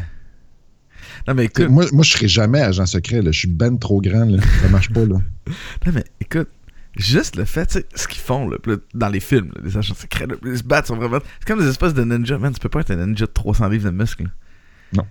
[1.28, 1.70] Non, mais écoute.
[1.70, 3.24] Moi, moi je serai jamais agent secret.
[3.24, 3.32] là.
[3.32, 4.26] Je suis ben trop grand.
[4.26, 4.38] Là.
[4.62, 5.06] Ça marche pas.
[5.06, 5.16] Là.
[5.88, 6.50] Non, mais écoute.
[6.96, 8.58] Juste le fait, tu sais, ce qu'ils font là,
[8.94, 11.20] dans les films, là, les agents secrets, là, ils se battent, sont vraiment.
[11.40, 12.52] C'est comme des espèces de ninja, man.
[12.54, 14.30] Tu peux pas être un ninja de 300 livres de muscles.
[14.94, 15.06] Non.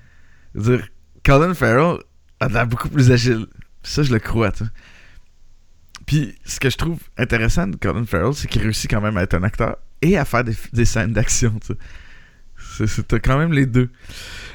[0.54, 0.88] Je veux dire,
[1.24, 1.98] Colin Farrell
[2.40, 3.46] a l'air beaucoup plus agile.
[3.82, 4.70] Ça, je le crois, tu sais.
[6.06, 9.22] Puis ce que je trouve intéressant de Colin Farrell, c'est qu'il réussit quand même à
[9.22, 11.78] être un acteur et à faire des, des scènes d'action, tu sais.
[13.08, 13.90] T'as quand même les deux.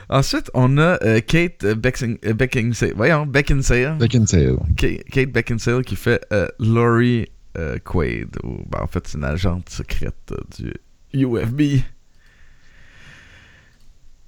[0.09, 2.93] Ensuite, on a euh, Kate Becking- euh, Beckinsale.
[2.95, 3.97] Voyons, Beckinsale.
[3.97, 4.57] Beckinsale.
[4.77, 8.29] Ka- Kate Beckinsale qui fait euh, Laurie euh, Quaid.
[8.43, 10.73] Ou, ben, en fait, c'est une agente secrète du
[11.13, 11.81] UFB.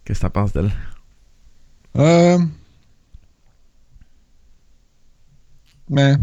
[0.05, 0.71] Qu'est-ce que t'en penses d'elle?
[1.97, 2.37] Euh...
[5.89, 6.13] Mais,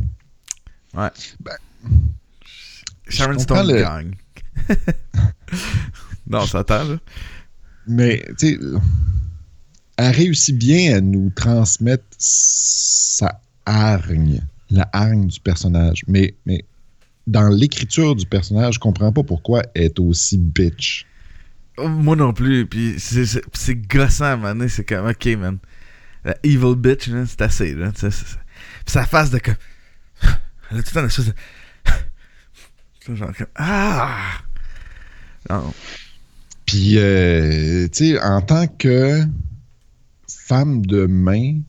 [3.08, 4.14] Sharon comprends Stone le- gagne.
[6.26, 6.96] non, ça attend, là.
[7.92, 8.58] Mais tu sais,
[9.96, 16.02] elle réussit bien à nous transmettre sa hargne, la hargne du personnage.
[16.08, 16.64] Mais, mais
[17.26, 21.06] dans l'écriture du personnage, je comprends pas pourquoi elle est aussi bitch.
[21.78, 22.66] Moi non plus.
[22.66, 24.68] Puis c'est- gossant donné.
[24.68, 25.58] C'est comme, ok, man.
[26.24, 27.92] La evil bitch, c'est assez, là.
[27.92, 28.10] Puis
[28.86, 29.54] sa face de comme.
[30.70, 33.14] Elle a tout le temps une espèce de.
[33.16, 33.46] Genre comme.
[33.56, 34.38] Ah!
[35.50, 35.74] Non.
[36.72, 39.20] Puis, euh, tu sais, en tant que
[40.26, 41.60] femme de main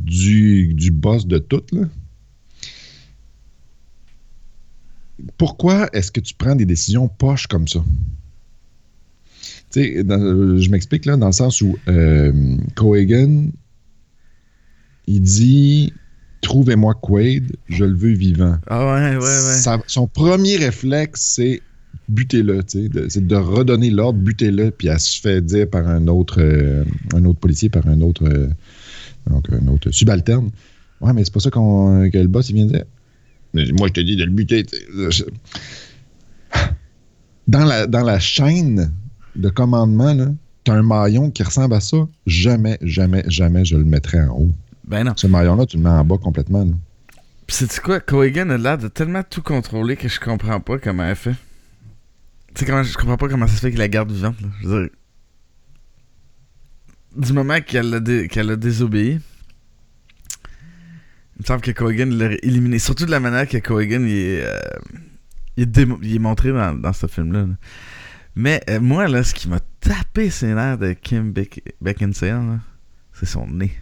[0.00, 1.82] du, du boss de tout, là,
[5.36, 7.84] pourquoi est-ce que tu prends des décisions poches comme ça?
[9.70, 13.50] Tu sais, dans- je m'explique là, dans le sens où euh, Cohagen,
[15.06, 15.92] il dit
[16.40, 18.56] Trouvez-moi Quaid, je le veux vivant.
[18.68, 19.58] Ah ouais, ouais, ouais.
[19.58, 21.60] Sa- son premier réflexe, c'est
[22.08, 26.40] butez-le, tu c'est de redonner l'ordre, butez-le, puis elle se fait dire par un autre,
[26.40, 28.48] euh, un autre policier, par un autre, euh,
[29.28, 30.50] donc un autre subalterne.
[31.00, 32.84] Ouais, mais c'est pas ça qu'on, que le boss il vient de dire.
[33.54, 34.64] Mais Moi, je te dis de le buter.
[34.64, 34.76] tu.
[35.10, 35.24] Je-
[37.46, 38.92] Dans la, dans la chaîne
[39.36, 40.26] de commandement, là,
[40.64, 41.96] t'as un maillon qui ressemble à ça.
[42.26, 44.50] Jamais, jamais, jamais je le mettrais en haut.
[44.86, 45.12] Ben non.
[45.16, 46.64] Ce maillon-là, tu le mets en bas complètement.
[46.64, 46.72] là.
[47.46, 48.00] Pis c'est quoi?
[48.00, 51.34] Cohagen a l'air de tellement tout contrôler que je comprends pas comment elle fait.
[52.54, 54.48] Tu sais, je comprends pas comment ça se fait qu'il la garde vivante, là.
[54.62, 54.90] Je veux dire.
[57.16, 59.18] Du moment qu'elle a, dé- qu'elle a désobéi,
[61.36, 62.78] il me semble que Cohagen l'a éliminé.
[62.78, 64.60] Surtout de la manière que Cohagen il est, euh,
[65.56, 67.46] il est, montré dans, dans ce film-là.
[67.46, 67.54] là.
[68.36, 72.60] Mais euh, moi, là, ce qui m'a tapé ses nerfs de Kim Beck- Beckinsale,
[73.12, 73.72] c'est son nez.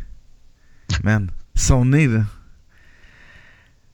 [1.02, 2.24] Man, son nez, là.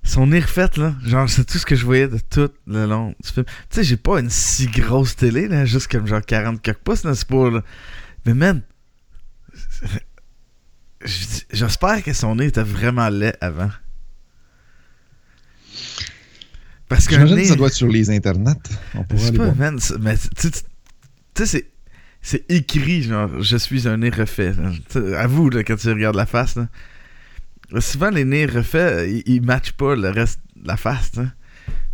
[0.05, 0.95] Son nez refait, là.
[1.05, 3.45] Genre, c'est tout ce que je voyais de tout le long du film.
[3.47, 7.05] Tu sais, j'ai pas une si grosse télé, là, juste comme genre 40 quelques pouces,
[7.05, 7.62] n'est-ce pas, là.
[8.27, 8.62] Mais man,
[11.51, 13.71] j'espère que son nez était vraiment laid avant.
[16.88, 17.43] Parce qu'un J'imagine nez...
[17.43, 18.55] que ça doit être sur les internets.
[18.95, 19.57] On Je sais pas, voir.
[19.57, 21.69] man, c'est- mais tu sais, c'est.
[22.25, 24.53] C'est écrit, genre, je suis un nez refait.
[24.55, 24.71] là.
[25.19, 26.69] Avoue, là, quand tu regardes la face, là.
[27.81, 31.27] Souvent, les nez refaits, ils, ils matchent pas le reste de la face, sais.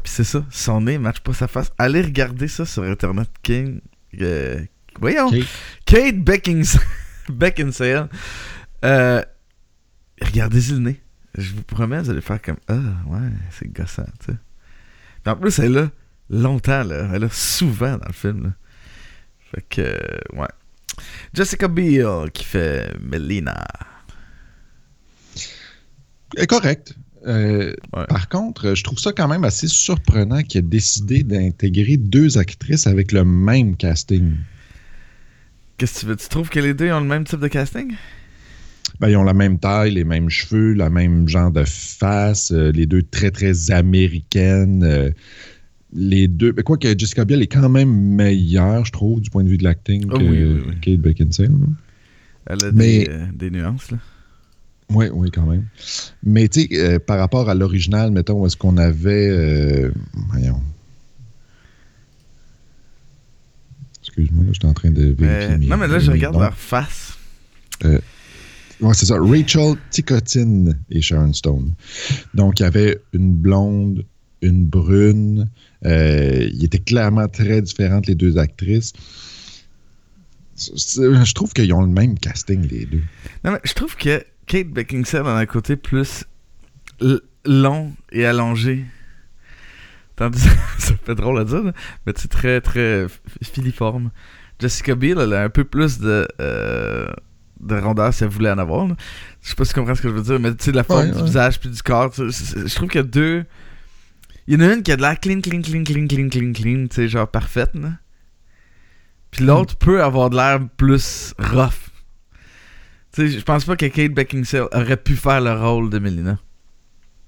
[0.02, 1.70] Puis c'est ça, son nez matche pas sa face.
[1.78, 3.80] Allez regarder ça sur Internet King.
[4.20, 4.60] euh,
[5.00, 5.46] voyons, Kate.
[5.84, 6.80] Kate Beckins-
[7.28, 8.08] Beckinsale.
[8.84, 9.22] Euh,
[10.20, 11.00] Regardez-y le nez.
[11.36, 12.74] Je vous promets, vous allez faire comme Ah,
[13.06, 14.38] ouais, c'est gossant, tu sais.
[15.22, 15.90] Puis en plus, elle est là
[16.30, 17.06] longtemps, là.
[17.10, 18.50] Elle est là souvent dans le film, là.
[19.52, 20.48] Fait que, ouais.
[21.34, 23.66] Jessica Biel qui fait Melina.
[26.36, 26.94] Est correct.
[27.26, 28.04] Euh, Ouais.
[28.08, 32.86] Par contre, je trouve ça quand même assez surprenant qu'il ait décidé d'intégrer deux actrices
[32.86, 34.34] avec le même casting.
[35.76, 36.16] Qu'est-ce que tu veux?
[36.16, 37.92] Tu trouves que les deux ont le même type de casting?
[39.00, 42.72] Ben, ils ont la même taille, les mêmes cheveux, la même genre de face, euh,
[42.72, 44.82] les deux très, très américaines.
[44.82, 45.10] euh,
[45.92, 46.52] les deux.
[46.52, 49.58] Ben, quoi que Jessica Biel est quand même meilleure, je trouve, du point de vue
[49.58, 50.74] de l'acting Oh que oui, oui, oui.
[50.80, 51.50] Kate Beckinsale.
[51.50, 51.66] là.
[52.50, 52.70] Elle a
[53.32, 53.98] des nuances, là.
[54.90, 55.66] Oui, oui, quand même.
[56.22, 59.28] Mais tu sais, euh, par rapport à l'original, mettons, est-ce qu'on avait.
[59.28, 59.92] euh,
[60.30, 60.62] voyons.
[64.02, 65.48] Excuse-moi, là, je suis en train de vérifier.
[65.50, 66.40] Mais- mes- non, mais là, je regarde noms.
[66.40, 67.18] leur face.
[67.84, 69.16] Ouais, c'est ça.
[69.20, 71.74] Rachel Ticotine et Sharon Stone.
[72.34, 74.04] Donc, il y avait une blonde,
[74.40, 75.48] une brune.
[75.84, 78.92] Euh, il était clairement très différentes, les deux actrices.
[80.56, 83.02] Je trouve qu'ils ont le même casting, les deux.
[83.44, 86.24] Non, mais je trouve que Kate Beckinsale a un côté plus
[87.44, 88.84] long et allongé.
[90.16, 90.40] Tandis
[90.78, 91.72] ça fait drôle à dire, là,
[92.06, 93.06] mais c'est très, très
[93.42, 94.10] filiforme.
[94.58, 97.06] Jessica Biel, elle a un peu plus de, euh,
[97.60, 98.88] de rondeur si elle voulait en avoir.
[98.88, 98.96] là.
[99.42, 100.82] Je sais pas si tu comprends ce que je veux dire, mais tu sais, la
[100.82, 101.24] forme Ouais, du ouais.
[101.24, 102.12] visage puis du corps.
[102.16, 103.44] Je trouve qu'il y a deux.
[104.48, 106.52] Il y en a une qui a de l'air clean, clean, clean, clean, clean, clean,
[106.52, 107.92] clean, tu sais, genre parfaite, là.
[109.30, 111.87] Puis l'autre peut avoir de l'air plus rough.
[113.12, 116.38] Tu sais, je pense pas que Kate Beckinsale aurait pu faire le rôle de Melina.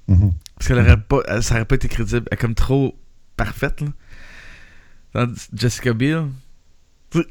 [0.09, 0.33] Mhm.
[0.57, 2.27] Parce qu'elle aurait pas, ça aurait pas été crédible.
[2.31, 2.97] Elle est comme trop
[3.37, 3.88] parfaite, là.
[5.12, 6.25] Tandis- Jessica Biel.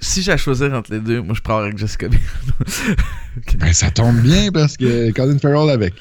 [0.02, 2.22] Si j'ai à choisir entre les deux, moi je pars avec Jessica Biel.
[3.58, 5.94] Ben, ça tombe bien parce que Colin Farrell avec.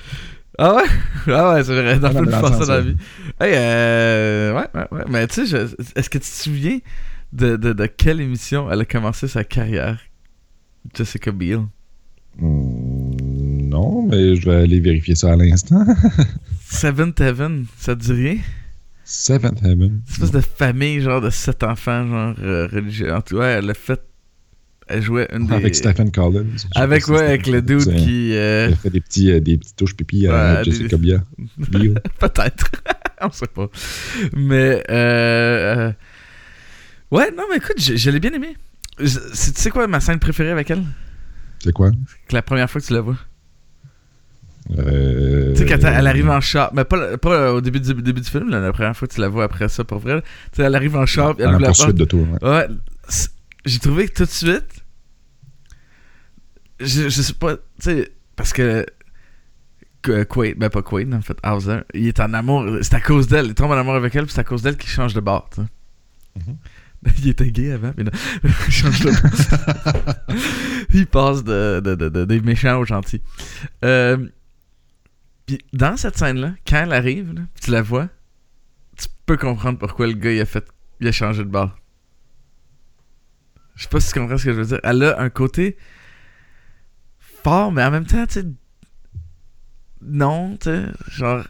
[0.58, 0.82] Ah ouais?
[1.28, 1.98] Ah ouais, c'est vrai.
[2.00, 2.96] Dans Ouais, le dans la vie.
[3.40, 5.04] Hey, euh, ouais, ouais, ouais.
[5.08, 6.78] Mais tu sais, je- est-ce que tu te souviens
[7.32, 10.00] de, de, de quelle émission elle a commencé sa carrière?
[10.94, 11.60] Jessica Biel?
[12.38, 15.84] Hmm, non, mais je vais aller vérifier ça à l'instant.
[16.70, 18.36] Seventh Heaven, ça te dit rien?
[19.04, 19.82] Seventh Heaven.
[19.82, 23.12] Une espèce de famille, genre de sept enfants, genre euh, religieux.
[23.12, 24.00] En tout cas, elle a fait.
[24.86, 25.54] Elle jouait une des.
[25.54, 26.46] Avec Stephen Collins.
[26.74, 28.32] Avec, ouais, avec le dude qui.
[28.34, 31.18] euh, a fait des petits, euh, des petites touches pipi à Ouais, Jessica des-.
[31.58, 31.94] Biel.
[32.18, 32.70] Peut-être.
[33.20, 33.68] On sait pas.
[34.34, 34.82] Mais.
[34.90, 35.92] Euh,
[37.10, 38.54] Ouais, non, mais écoute, je, je l'ai bien aimé.
[39.00, 40.84] Je- Tu sais quoi ma scène préférée avec elle?
[41.62, 41.90] C'est quoi?
[41.90, 43.16] Que la première fois que tu la vois.
[44.78, 48.20] Euh, Tu sais, quand elle arrive en char, mais pas, pas au début du, début
[48.20, 50.20] du film, là, la première fois que tu la vois après ça, pour vrai.
[50.22, 51.92] Tu sais, elle arrive en char, elle ouvre la porte.
[51.94, 52.26] de tour.
[52.42, 52.66] ouais.
[53.64, 54.84] J'ai trouvé que tout de suite,
[56.80, 58.86] je, je sais pas, tu sais, parce que
[60.02, 63.46] Quaid, ben pas Quaid, en fait, Hauser, il est en amour, c'est à cause d'elle,
[63.46, 65.48] il tombe en amour avec elle, puis c'est à cause d'elle qu'il change de bord,
[65.52, 65.66] tu sais.
[66.46, 66.56] Mhm.
[67.18, 68.10] Il était gay avant, mais non,
[68.42, 69.10] il change de
[70.94, 73.22] il passe de, de, de, de- des méchants aux gentils.
[73.84, 74.28] Euh,
[75.46, 78.08] puis dans cette scène-là, quand elle arrive, là, tu la vois,
[78.96, 80.66] tu peux comprendre pourquoi le gars il a fait,
[81.00, 81.76] il a changé de bord.
[83.76, 84.80] Je sais pas si tu comprends ce que je veux dire.
[84.82, 85.76] Elle a un côté
[87.20, 88.46] fort, mais en même temps, tu sais.
[90.02, 90.86] Non, tu sais.
[91.12, 91.44] Genre.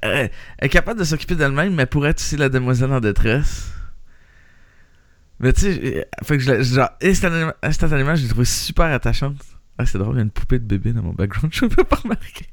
[0.00, 3.72] Elle, est capable de s'occuper d'elle-même, mais pour être aussi la demoiselle en détresse.
[5.42, 9.36] Mais tu sais, fait que je genre, instantanément, instantanément, je l'ai trouvée super attachante.
[9.78, 11.84] Ah, c'est drôle, il y a une poupée de bébé dans mon background, je peux
[11.84, 12.46] pas remarquer.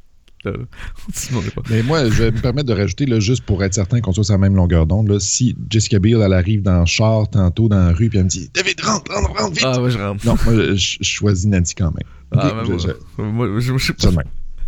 [0.45, 1.61] On pas.
[1.69, 4.23] Mais moi, je vais me permettre de rajouter, là, juste pour être certain qu'on soit
[4.23, 7.87] sur la même longueur d'onde, si Jessica Biel, elle arrive dans le char tantôt dans
[7.87, 9.65] la rue, puis elle me dit David, rentre, rentre, rentre, vite!
[9.65, 10.25] Ah, ouais, je rentre.
[10.25, 12.07] Non, moi, je, je choisis Nancy quand même.
[12.31, 14.21] Ah, je- moi, je- moi, ça pas.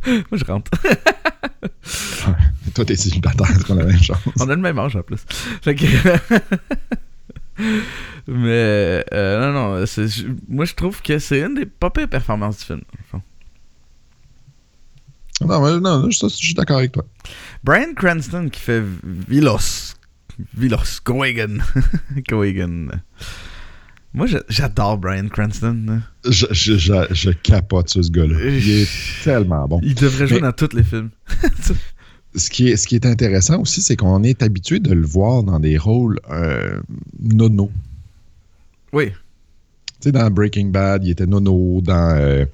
[0.05, 0.71] Moi, je rentre.
[2.73, 4.17] Toi, t'es célibataire, c'est pas la même chose.
[4.39, 5.19] On a le même âge en plus.
[5.62, 5.86] Fait que.
[8.28, 9.86] Mais euh, non, non,
[10.47, 12.82] moi je trouve que c'est une des pas pires performances du film.
[15.41, 17.04] Non, mais non, je, je suis d'accord avec toi.
[17.63, 19.95] Brian Cranston qui fait Vilos.
[20.56, 21.00] Vilos.
[21.04, 21.58] Coegan.
[22.30, 22.88] Coegan.
[24.13, 26.02] Moi j'adore Brian Cranston.
[26.26, 28.38] Je, je, je, je capote sur ce gars-là.
[28.45, 28.89] Il est
[29.24, 29.80] tellement bon.
[29.84, 31.10] Il devrait jouer Mais- dans tous les films.
[32.36, 35.44] Ce qui est, ce qui est intéressant aussi, c'est qu'on est habitué de le voir
[35.44, 36.80] dans des rôles euh,
[37.20, 37.70] nono.
[38.94, 39.10] Oui.
[39.10, 39.13] Tu
[40.06, 41.82] sais, dans Breaking Bad, il était nono.
[41.82, 42.46] Dans euh,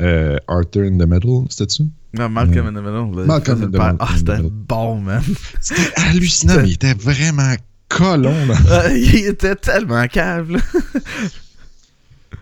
[0.00, 1.84] euh, Arthur in the Middle, c'était ça?
[2.18, 3.26] Non, Malcolm in the Middle.
[3.26, 3.72] Malcolm in the.
[3.72, 3.96] Middle.
[3.98, 5.22] Ah, c'était bon, man.
[5.60, 7.54] C'était hallucinant, mais il était vraiment
[7.88, 8.34] colon.
[8.46, 8.92] là.
[8.94, 10.60] Il était tellement cave.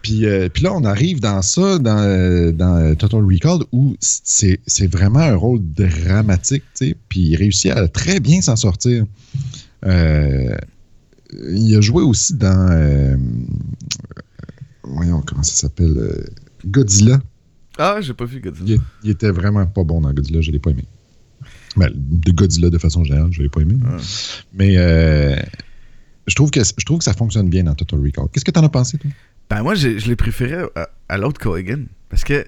[0.02, 3.96] Puis, euh, puis là, on arrive dans ça, dans, euh, dans euh, Total Recall, où
[4.00, 8.56] c'est c'est vraiment un rôle dramatique, tu sais, puis il réussit à très bien s'en
[8.56, 9.04] sortir.
[9.84, 10.56] Euh,
[11.32, 12.70] il a joué aussi dans...
[12.70, 13.16] euh,
[14.82, 16.28] voyons, comment ça s'appelle?
[16.66, 17.20] Godzilla.
[17.78, 18.76] Ah, j'ai pas vu Godzilla.
[19.04, 20.84] Il, était vraiment pas bon dans Godzilla, je l'ai pas aimé.
[21.76, 23.76] Ben, de Godzilla de façon générale, je l'ai pas aimé.
[24.52, 24.74] Mais
[26.26, 28.26] je, trouve que, je trouve que ça fonctionne bien dans Total Recall.
[28.32, 29.10] Qu'est-ce que t'en as pensé, toi?
[29.50, 31.84] Ben moi, je l'ai préféré à, à l'autre Coegan.
[32.08, 32.46] Parce que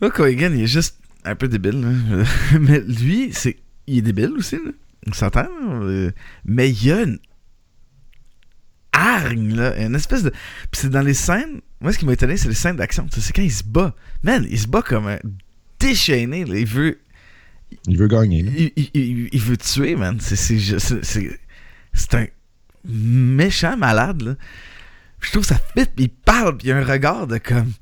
[0.00, 1.80] là, Coegan, il est juste un peu débile.
[1.80, 2.24] là.
[2.60, 4.56] Mais lui, c'est il est débile aussi.
[4.56, 4.72] Là.
[5.06, 5.46] On s'entend.
[5.62, 6.10] Euh,
[6.44, 7.18] Mais il y a une
[8.92, 9.76] hargne, là.
[9.84, 10.30] Une espèce de...
[10.30, 11.60] Puis c'est dans les scènes...
[11.80, 13.06] Moi, ce qui m'a étonné, c'est les scènes d'action.
[13.06, 13.94] Tu sais, C'est quand il se bat.
[14.22, 15.18] Man, il se bat comme un
[15.80, 16.44] déchaîné.
[16.44, 16.56] là.
[16.58, 16.98] Il veut...
[17.88, 18.40] Il veut gagner.
[18.56, 20.18] Il, il- il- il veut tuer, man.
[20.20, 22.26] C'est un
[22.84, 24.34] méchant malade, là.
[25.24, 27.72] Je trouve ça fit, puis il parle, puis il a un regard de comme.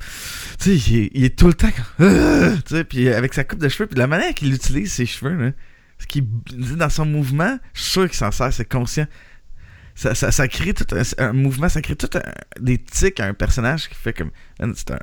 [0.61, 2.07] Tu sais, il, est- tout le temps comme.
[2.07, 2.52] Ah!
[2.66, 5.35] Tu sais, puis avec sa coupe de cheveux, puis la manière qu'il utilise ses cheveux,
[5.35, 5.50] là.
[5.98, 9.07] Ce qu'il dit dans son mouvement, je suis sûr qu'il s'en sert, c'est conscient.
[9.94, 10.87] Ça, ça, crée tout
[11.18, 12.22] un, mouvement, ça crée tout un-
[12.61, 14.31] des tics à un personnage qui fait comme.
[14.74, 14.98] C'est un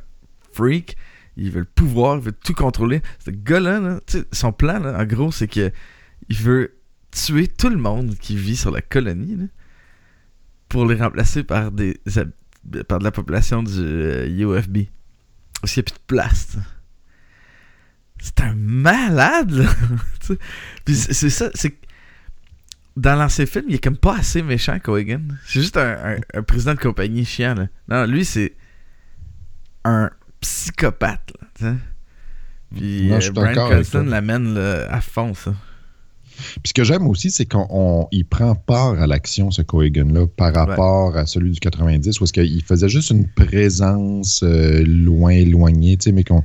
[0.52, 0.98] freak,
[1.38, 3.02] il veut le pouvoir, il veut tout contrôler.
[3.24, 4.00] Ce gars-là, là,
[4.32, 5.72] son plan, là, en gros, c'est que
[6.28, 6.76] il veut
[7.12, 9.46] tuer tout le monde qui vit sur la colonie là,
[10.70, 12.00] pour les remplacer par des
[12.88, 14.78] par de la population du euh, UFB.
[15.62, 16.58] Parce qu'il n'y a plus de place.
[18.22, 19.70] C'est un malade, là.
[20.86, 21.86] Puis c'est ça, c'est que
[22.98, 25.22] dans l'ancien film, il est comme pas assez méchant, Coegan.
[25.46, 27.68] C'est juste un, un- un président de compagnie chiant, là.
[27.88, 28.56] Non, lui, c'est
[29.86, 30.10] un
[30.42, 31.76] psychopathe, là, tu sais.
[32.76, 35.56] Puis Non, euh, Brian Cranston l'amène à fond, ça.
[36.62, 41.16] Puis ce que j'aime aussi, c'est qu'il prend part à l'action, ce Coegan-là, par rapport
[41.16, 46.06] à celui du 90, où est-ce qu'il faisait juste une présence euh, loin, éloignée, tu
[46.06, 46.44] sais, mais qu'on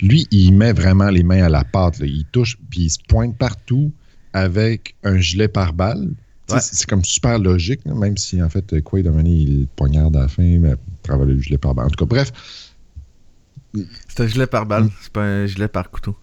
[0.00, 1.98] Lui, il met vraiment les mains à la pâte.
[1.98, 2.06] là.
[2.06, 3.92] Il touche, puis il se pointe partout
[4.32, 6.08] avec un gilet sais,
[6.48, 6.60] Ouais.
[6.60, 10.76] C'est comme super logique, même si en fait, Quaid, il poignarde à la fin, mais
[11.06, 11.86] travers le gilet pare-balles.
[11.86, 12.32] En tout cas, bref,
[14.08, 16.16] C'est un gilet par balle, c'est pas un gilet par couteau.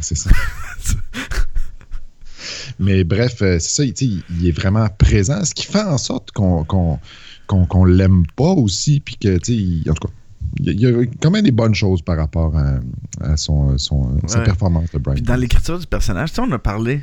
[0.00, 0.30] c'est ça.
[2.78, 6.64] mais bref, euh, c'est ça, il, est vraiment présent, ce qui fait en sorte qu'on
[6.64, 10.14] qu'on l'aime pas aussi, puis que, tu sais, il- en tout cas,
[10.58, 12.78] il y a- quand même des bonnes choses par rapport à,
[13.20, 15.14] à son, son- sa performance de Brian.
[15.14, 17.02] Puis dans l'écriture du personnage, tu sais, on a parlé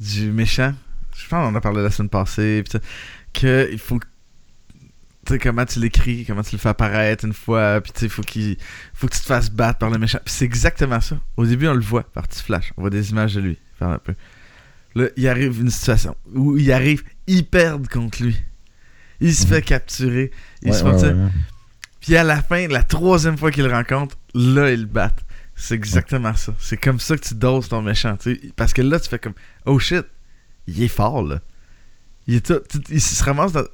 [0.00, 0.74] du méchant.
[1.16, 2.62] Je pense qu'on a parlé la semaine passée.
[2.68, 2.78] Puis
[3.32, 3.98] que il faut.
[5.26, 7.80] Tu sais, comment tu l'écris, comment tu le fais apparaître une fois.
[7.82, 8.56] Puis tu sais, faut qu'il
[8.94, 10.18] faut que tu te fasses battre par le méchant.
[10.24, 11.18] C'est exactement ça.
[11.36, 12.72] Au début, on le voit par petit flash.
[12.76, 13.58] On voit des images de lui.
[13.78, 14.14] Faire un peu.
[14.94, 18.36] Là, il arrive une situation où il arrive, ils perdent contre lui.
[19.20, 19.48] Il se Mhm.
[19.50, 20.30] fait capturer.
[20.62, 21.30] Ils Ouais, se font, ouais,
[22.00, 25.24] puis à la fin, la troisième fois qu'ils le rencontrent, là, ils le battent.
[25.54, 26.54] C'est exactement ça.
[26.58, 28.16] C'est comme ça que tu doses ton méchant.
[28.56, 29.34] Parce que là, tu fais comme
[29.66, 30.06] Oh shit,
[30.66, 31.40] il est fort là.
[32.26, 33.64] Il, est tout- tout- il se ramasse dans-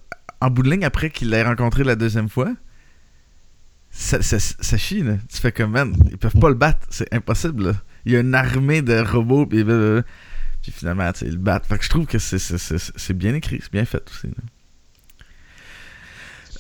[0.41, 2.53] en bout de ligne après qu'il l'ait rencontré la deuxième fois.
[3.91, 5.14] Ça, ça, ça chie là.
[5.33, 6.87] Tu fais comme man, ils peuvent pas le battre.
[6.91, 7.73] C'est impossible là.
[8.05, 9.47] Il y a une armée de robots.
[9.47, 10.03] Blablabla.
[10.71, 11.67] Puis finalement, tu sais, ils le battent.
[11.67, 13.59] Fait que je trouve que c'est- bien écrit.
[13.62, 14.29] C'est bien fait aussi.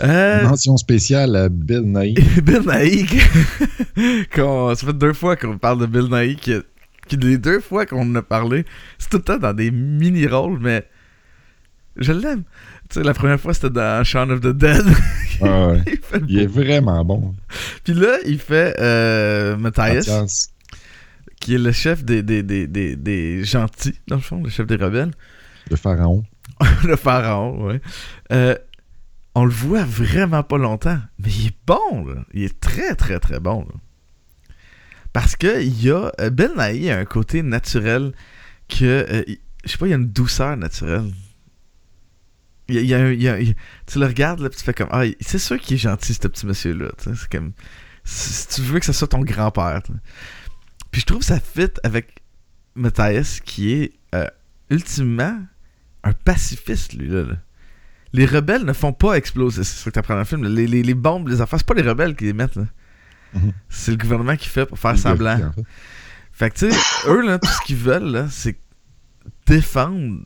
[0.00, 2.14] Euh, Mention spéciale à Bill Nighy.
[2.42, 2.60] Bill
[4.34, 8.02] qu'on- ça fait deux fois qu'on parle de Bill Nighy, qui, les deux fois qu'on
[8.10, 8.64] en a parlé,
[8.98, 10.86] c'est tout le temps dans des mini-rôles, mais
[11.96, 12.42] je l'aime.
[12.90, 14.84] Tu sais, la première fois, c'était dans Shaun of the Dead.
[15.40, 15.82] Ah ouais.
[16.28, 17.34] il est vraiment bon.
[17.82, 20.52] Puis là, il fait euh, Matthias, Mathias.
[21.46, 24.66] Qui est le chef des, des, des, des, des gentils, dans le fond, le chef
[24.66, 25.12] des rebelles.
[25.70, 26.24] Le pharaon.
[26.84, 27.80] le pharaon, ouais.
[28.32, 28.56] Euh,
[29.36, 32.24] on le voit vraiment pas longtemps, mais il est bon, là.
[32.34, 33.74] Il est très, très, très bon, là.
[35.12, 36.10] Parce que il y a.
[36.20, 38.12] euh, Ben Nighy a un côté naturel
[38.68, 38.84] que.
[38.84, 39.22] euh,
[39.64, 41.12] je sais pas, il y a une douceur naturelle.
[42.68, 43.54] Il y a, il y a un- il y a- il-
[43.86, 44.88] tu le regardes, là, puis tu fais comme.
[44.90, 46.88] Ah, c'est sûr qu'il est gentil, ce petit monsieur-là.
[46.98, 47.52] C'est comme.
[48.02, 49.80] Si si tu veux que ce soit ton grand-père.
[50.96, 52.22] Puis je trouve ça fit avec
[52.74, 54.26] Matthias, qui est euh,
[54.70, 55.38] ultimement
[56.04, 57.22] un pacifiste, lui, là.
[57.24, 57.34] là.
[58.14, 60.42] Les rebelles ne font pas exploser, c'est ça que t'apprends dans le film.
[60.42, 60.48] là.
[60.48, 62.56] Les, les, les bombes, les affaires, c'est pas les rebelles qui les mettent.
[62.56, 63.52] Mhm.
[63.68, 65.38] C'est le gouvernement qui fait pour faire semblant.
[65.48, 65.64] en fait.
[66.32, 66.78] Fait que, tu sais,
[67.08, 68.58] eux, là, tout ce qu'ils veulent, là, c'est
[69.46, 70.20] défendre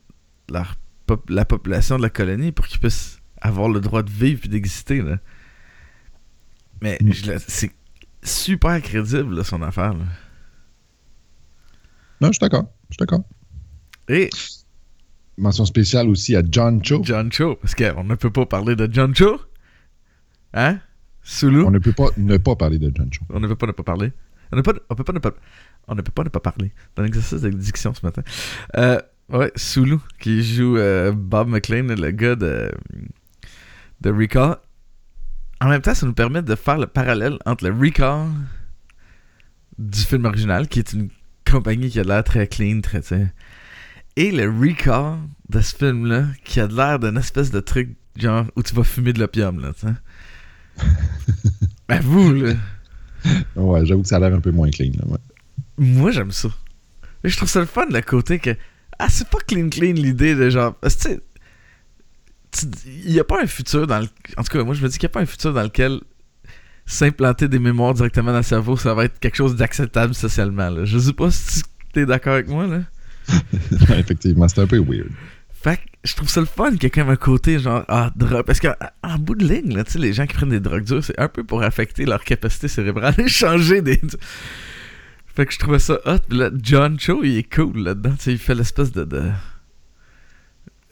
[0.53, 4.43] leur pop- la population de la colonie pour qu'ils puissent avoir le droit de vivre
[4.45, 5.03] et d'exister.
[6.81, 7.11] Mais Mm.
[7.27, 7.73] la- c'est
[8.23, 10.05] super crédible, son affaire, là.
[12.21, 12.67] Non, je suis d'accord.
[12.91, 13.25] Je suis d'accord.
[14.09, 14.29] Et
[15.41, 17.01] Mention spéciale aussi à John Cho.
[17.03, 19.41] John Cho, parce qu'on ne peut pas parler de John Cho.
[20.53, 20.81] Hein?
[21.23, 21.63] Sulu?
[21.63, 23.23] On ne peut pas ne pas parler de John Cho.
[23.31, 24.13] On ne peut pas ne pas parler.
[24.53, 25.33] On ne peut, on peut pas ne pas.
[25.89, 26.73] On ne peut pas ne pas parler.
[26.95, 28.23] C'est un exercice de diction ce matin.
[28.77, 29.01] Euh,
[29.31, 32.71] ouais, Sulu, qui joue euh, Bob McLean, le gars de,
[34.03, 34.59] de Recall.
[35.63, 38.27] En même temps, ça nous permet de faire le parallèle entre le Recall
[39.79, 41.09] du film original, qui est une
[41.51, 43.01] compagnie qui a l'air très clean, très.
[43.01, 43.33] tu sais,
[44.17, 48.63] Et le Recall de ce film-là, qui a l'air d'une espèce de truc genre où
[48.63, 50.87] tu vas fumer de l'opium, là, tu sais.
[51.89, 52.55] Ben vous, là.
[53.57, 54.93] Ouais, j'avoue que ça a l'air un peu moins clean.
[54.97, 55.19] Là, ouais.
[55.77, 56.49] Moi, j'aime ça.
[57.25, 58.57] Et je trouve ça le fun, le côté que.
[58.99, 60.77] Ah, c'est pas clean clean l'idée de genre.
[60.83, 61.21] Tu sais.
[62.87, 64.09] Il n'y a pas un futur dans le.
[64.37, 66.01] En tout cas, moi, je me dis qu'il n'y a pas un futur dans lequel
[66.91, 70.71] s'implanter des mémoires directement dans le cerveau, ça va être quelque chose d'acceptable socialement.
[70.71, 70.85] Là.
[70.85, 71.63] Je sais pas si
[71.93, 72.81] t'es d'accord avec moi, là.
[73.97, 75.09] Effectivement, c'est un peu weird.
[75.53, 77.85] Fait que je trouve ça le fun qu'il y a quand même un côté genre
[77.89, 78.73] ah drogue parce qu'en
[79.03, 81.19] en bout de ligne là, tu sais les gens qui prennent des drogues dures, c'est
[81.21, 84.01] un peu pour affecter leur capacité cérébrale et changer des
[85.27, 88.23] Fait que je trouvais ça hot, Puis là John Cho, il est cool là-dedans, tu
[88.23, 89.31] sais, il fait l'espèce de de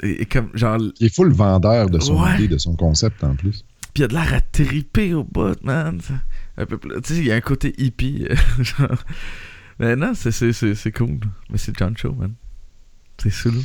[0.03, 2.35] et, et comme genre Il est full vendeur de son Ouais.
[2.37, 3.65] idée, de son concept en plus.
[3.95, 5.99] Puis il a de l'air à triper au bout, man.
[5.99, 6.15] tu sais.
[6.57, 9.05] Un peu plus- tu sais, il y a un côté hippie euh, genre
[9.79, 11.21] Mais non, c'est c'est c'est c'est cool.
[11.51, 12.33] Mais c'est John Cho, man.
[13.23, 13.61] C'est solo.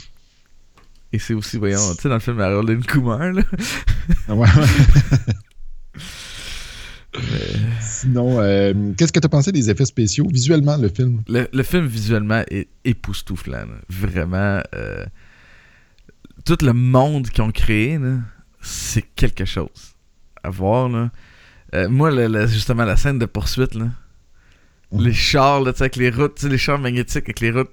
[1.12, 3.44] Et c'est aussi, voyons, tu sais, dans le film Harold Kumar, là.
[4.28, 4.48] Ah ouais.
[7.80, 11.22] Sinon, euh, qu'est-ce que tu as pensé des effets spéciaux visuellement, le film?
[11.28, 13.66] Le, le film visuellement est époustouflant.
[13.66, 13.76] là.
[13.90, 14.62] Vraiment.
[14.76, 15.06] euh,
[16.46, 18.00] tout le monde qu'ils ont créé,
[18.62, 19.93] c'est quelque chose
[20.44, 20.90] à voir.
[20.90, 21.12] Là.
[21.74, 23.88] Euh, moi, le- le- justement, la scène de poursuite, là,
[24.92, 25.04] Mhm.
[25.04, 27.72] les chars, là, avec les routes, les chars magnétiques avec les routes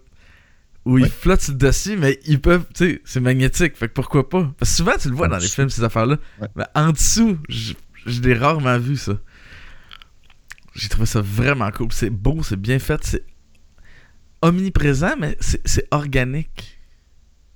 [0.86, 1.02] où Ouais.
[1.02, 4.26] ils flottent sur le dessus, mais ils peuvent, tu sais, c'est magnétique, fait que pourquoi
[4.28, 4.50] pas?
[4.58, 6.16] Parce que souvent, tu le vois En dans les films, ces affaires-là.
[6.40, 6.48] Ouais.
[6.56, 7.74] Mais en dessous, je
[8.22, 9.12] l'ai rarement vu, ça.
[10.74, 11.88] J'ai trouvé ça vraiment cool.
[11.90, 13.24] C'est beau, c'est bien fait, c'est
[14.40, 16.78] omniprésent, mais c'est organique.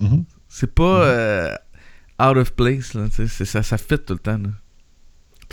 [0.01, 0.25] Mhm.
[0.49, 1.03] C'est pas Mhm.
[1.07, 1.57] euh,
[2.21, 3.07] out of place, là.
[3.11, 4.51] Ça, ça fit tout le temps, là.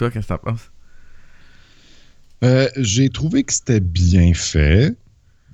[0.01, 0.71] Toi, qu'est-ce que t'en penses?
[2.43, 4.95] Euh, J'ai trouvé que c'était bien fait.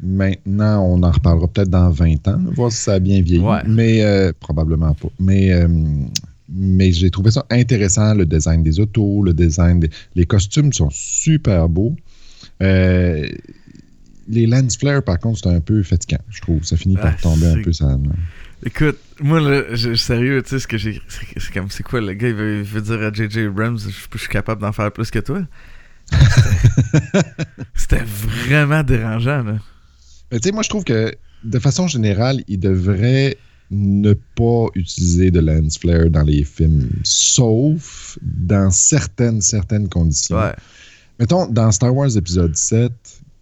[0.01, 3.43] Maintenant, on en reparlera peut-être dans 20 ans, voir si ça a bien vieilli.
[3.43, 3.59] Ouais.
[3.67, 5.09] Mais euh, probablement pas.
[5.19, 5.67] Mais, euh,
[6.47, 9.89] mais j'ai trouvé ça intéressant, le design des autos, le design des...
[10.15, 11.97] Les costumes sont super beaux.
[12.63, 13.27] Euh,
[14.30, 16.63] les lens flares, par contre, c'est un peu fatigant, je trouve.
[16.63, 17.97] Ça finit par Ah, tomber un peu ça.
[18.65, 21.01] Écoute, moi, là, je, sérieux, tu sais, ce que j'ai.
[21.38, 23.89] C'est comme, c'est quoi, le gars, il veut, il veut dire à JJ Abrams, je,
[24.13, 25.41] je suis capable d'en faire plus que toi?
[26.11, 27.23] C'était-
[27.75, 29.57] C'était vraiment dérangeant, là.
[30.32, 31.13] Mais tu sais, moi, je trouve que
[31.43, 33.38] de façon générale, il devrait
[33.69, 40.38] ne pas utiliser de lens flare dans les films, sauf dans certaines, certaines conditions.
[40.38, 40.53] Ouais.
[41.19, 42.91] Mettons, dans Star Wars épisode 7,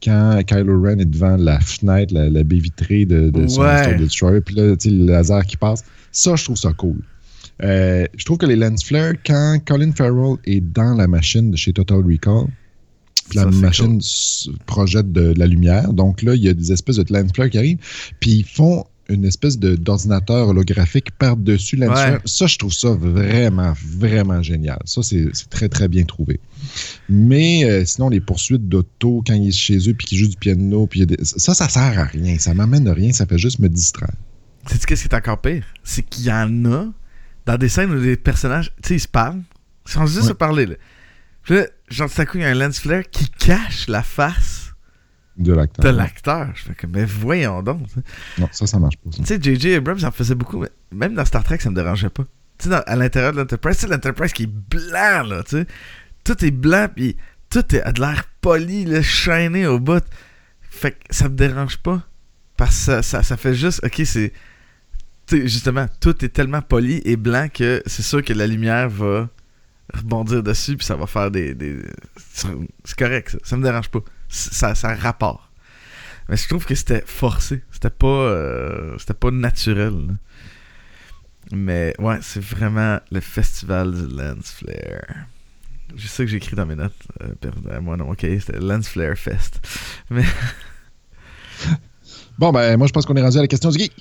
[0.03, 3.95] quand Kylo Ren est devant la fenêtre, la, la baie vitrée de, de son Ouais.
[3.95, 6.97] Destroyer, puis là, tu sais, le laser qui passe, ça, je trouve ça cool.
[7.63, 11.57] Euh, je trouve que les lens flares, quand Colin Farrell est dans la machine de
[11.57, 12.47] chez Total Recall,
[13.29, 13.99] puis la machine
[14.65, 15.93] projette de, la lumière.
[15.93, 17.79] Donc là, il y a des espèces de lens flares qui arrivent,
[18.19, 22.17] puis ils font une espèce de- d'ordinateur holographique par-dessus lens Ouais.
[22.25, 24.79] Ça, je trouve ça vraiment, vraiment génial.
[24.85, 26.39] Ça, c'est c'est très, très bien trouvé.
[27.09, 30.37] Mais euh, sinon, les poursuites d'auto quand ils sont chez eux puis qu'ils jouent du
[30.37, 32.37] piano, puis des- ça, ça sert à rien.
[32.39, 33.11] Ça m'amène à rien.
[33.13, 34.11] Ça fait juste me distraire.
[34.67, 35.63] Sais-tu qu'est-ce qui est encore pire?
[35.83, 36.85] C'est qu'il y en a
[37.45, 39.43] dans des scènes où les personnages, tu sais, ils se parlent.
[39.87, 40.33] Ils sont juste Ouais.
[40.33, 40.75] parler, là.
[41.43, 44.01] Puis là, genre, tout à coup, il y a un lens flare qui cache la
[44.01, 44.64] face
[45.37, 45.83] De l'acteur.
[45.85, 46.49] de l'acteur.
[46.55, 47.81] Je fais comme, mais voyons donc.
[48.37, 49.09] Non, ça, ça marche pas.
[49.11, 49.75] Tu sais, J.J.
[49.75, 50.59] Abrams, ça en faisait beaucoup.
[50.59, 52.23] mais Même dans Star Trek, ça me dérangeait pas.
[52.57, 55.67] Tu sais, à l'intérieur de l'Enterprise, c'est l'Enterprise qui est blanc, là, tu sais.
[56.23, 57.17] Tout est blanc, puis
[57.49, 60.03] tout est, a de l'air poli, là, chaîné au bout.
[60.61, 62.01] Fait que ça me dérange pas.
[62.57, 64.31] Parce que ça, ça, ça fait juste, ok, c'est.
[65.31, 69.27] Justement, tout est tellement poli et blanc que c'est sûr que la lumière va
[69.93, 71.55] rebondir dessus, puis ça va faire des.
[71.55, 71.81] des-
[72.25, 73.37] C'est correct, ça.
[73.43, 73.99] Ça me dérange pas.
[74.29, 75.51] Ça, ça rapport.
[76.29, 77.61] Mais je trouve que c'était forcé.
[77.71, 80.17] C'était pas, euh, c'était pas naturel.
[81.51, 85.27] Mais ouais, c'est vraiment le festival du Lens Flare.
[85.95, 86.93] Je sais que j'ai écrit dans mes notes.
[87.21, 89.61] Euh, moi non, ok, c'était Lens Flare Fest.
[92.37, 93.93] Bon, ben, moi, je pense qu'on est rendu à la question du geek.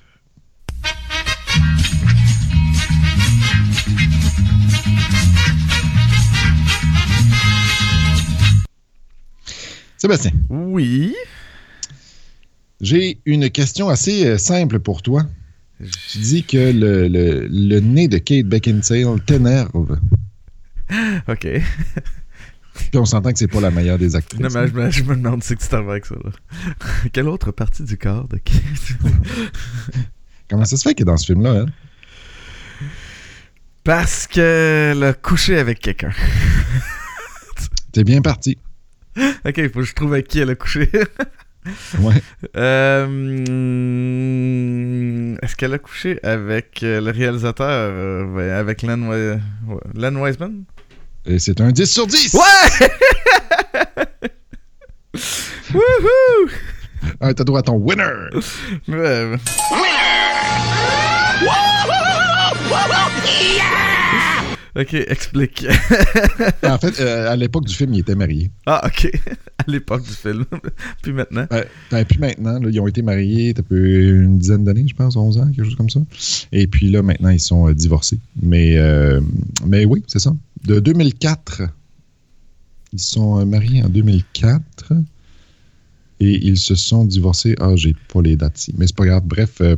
[10.04, 11.14] Sébastien, Oui.
[12.82, 15.22] j'ai une question assez euh, simple pour toi.
[16.10, 19.98] Tu dis que le, le- le nez de Kate Beckinsale t'énerve.
[21.26, 21.48] Ok.
[22.74, 24.38] Puis on s'entend que c'est pas la meilleure des actrices.
[24.42, 26.16] Non, mais je me, je me demande si tu t'en vas avec ça.
[26.22, 26.30] Là.
[27.14, 28.58] Quelle autre partie du corps de Kate?
[30.50, 31.66] Comment ça se fait qu'elle est dans ce film-là, hein?
[33.84, 36.12] Parce qu'elle a couché avec quelqu'un.
[37.92, 38.58] T'es bien parti.
[39.46, 40.90] Ok, faut que je trouve avec qui elle a couché.
[41.98, 42.22] Ouais.
[42.58, 43.06] Euh,
[45.40, 49.40] Est-ce qu'elle a couché avec euh, le réalisateur, euh, avec Len,
[49.94, 50.64] Len Wiseman?
[51.24, 52.34] Et c'est un 10 sur 10!
[52.34, 52.88] Ouais!
[55.72, 56.50] Wouhou!
[57.20, 58.28] Ah, t'as droit à ton winner!
[58.86, 59.38] Ouais.
[64.76, 65.66] Ok, explique.
[66.64, 68.50] en fait, euh, à l'époque du film, il était marié.
[68.66, 69.10] ah, ok.
[69.56, 70.44] À l'époque du film.
[71.02, 71.46] Puis maintenant?
[71.52, 75.16] Euh, ben, puis maintenant, là, ils ont été mariés depuis une dizaine d'années, je pense,
[75.16, 76.00] 11 ans, quelque chose comme ça.
[76.52, 78.18] Et puis là, maintenant, ils sont euh, divorcés.
[78.42, 79.20] Mais, euh,
[79.64, 80.34] mais oui, c'est ça.
[80.64, 81.62] De 2004,
[82.92, 84.92] ils sont euh, mariés en 2004
[86.20, 87.54] et ils se sont divorcés.
[87.60, 89.22] Ah, j'ai pas les dates ici, mais c'est pas grave.
[89.24, 89.76] Bref, euh,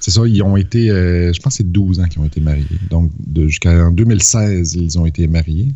[0.00, 2.40] c'est ça, ils ont été, euh, je pense que c'est 12 ans qu'ils ont été
[2.40, 2.64] mariés.
[2.90, 5.68] Donc, jusqu'en 2016, ils ont été mariés.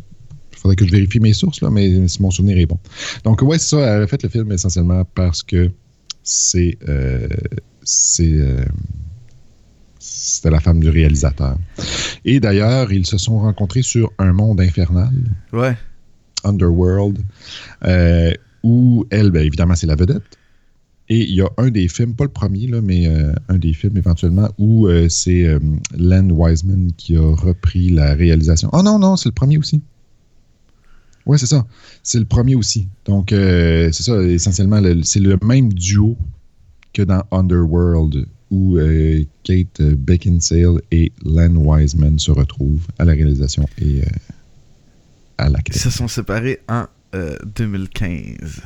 [0.51, 2.77] Il faudrait que je vérifie mes sources, là, mais si mon souvenir est bon.
[3.23, 3.79] Donc, ouais, c'est ça.
[3.81, 5.71] Elle a fait le film essentiellement parce que
[6.23, 6.77] c'est.
[6.87, 7.27] euh,
[7.83, 8.29] c'est.
[8.33, 8.63] euh,
[9.99, 11.57] c'était la femme du réalisateur.
[12.23, 15.11] Et d'ailleurs, ils se sont rencontrés sur un monde infernal,
[15.51, 15.75] Ouais.
[16.45, 17.19] Underworld,
[18.63, 20.23] où elle, ben, évidemment, c'est la vedette.
[21.11, 23.73] Et il y a un des films, pas le premier, là, mais euh, un des
[23.73, 25.57] films éventuellement, où euh, c'est euh,
[25.97, 28.69] Len Wiseman qui a repris la réalisation.
[28.73, 29.81] Oh non, non, c'est le premier aussi.
[31.25, 31.65] Ouais, c'est ça.
[32.03, 32.87] C'est le premier aussi.
[33.05, 36.15] Donc, c'est ça, essentiellement, le- c'est le même duo
[36.93, 38.77] que dans Underworld, où
[39.43, 44.01] Kate Beckinsale et Len Wiseman se retrouvent à la réalisation et
[45.37, 48.61] à la Ils se sont séparés en euh, 2015.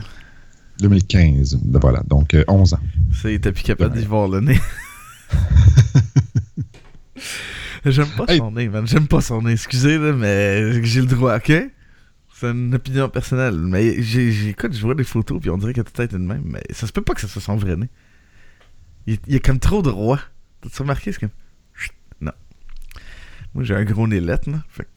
[0.80, 1.60] 2015.
[1.64, 2.80] Ben Voilà, donc euh, 11 ans.
[3.14, 4.60] Ça, il était plus capable d'y voir le nez.
[7.86, 8.38] J'aime pas Hey.
[8.38, 8.88] son nez, man.
[8.88, 9.52] J'aime pas son nez.
[9.54, 11.52] Excusez, là, mais j'ai le droit, ok?
[12.36, 13.56] C'est une opinion personnelle.
[13.58, 16.24] Mais j'ai, j'ai- écoute, je vois des photos, puis on dirait que tête est de
[16.24, 16.44] même.
[16.46, 17.90] Mais ça se peut pas que ça soit son vrai nez.
[19.06, 20.20] Il, il est comme trop droit.
[20.62, 21.12] T'as-tu remarqué?
[21.12, 21.30] C'est comme.
[21.74, 22.32] Chut, Non.
[23.54, 24.64] Moi, j'ai un gros nez lettre, là.
[24.70, 24.90] Fait que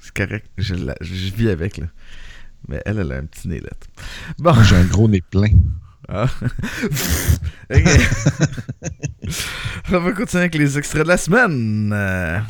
[0.00, 0.46] c'est correct.
[0.56, 1.86] Je, la- je vis avec, là.
[2.68, 3.86] Mais elle, elle a un petit nez lettre.
[4.38, 4.54] Bon.
[4.54, 5.48] Moi, j'ai un gros nez plein.
[6.08, 6.26] Ah.
[7.70, 7.88] ok.
[9.92, 11.92] On va continuer avec les extraits de la semaine.
[11.92, 12.40] Euh,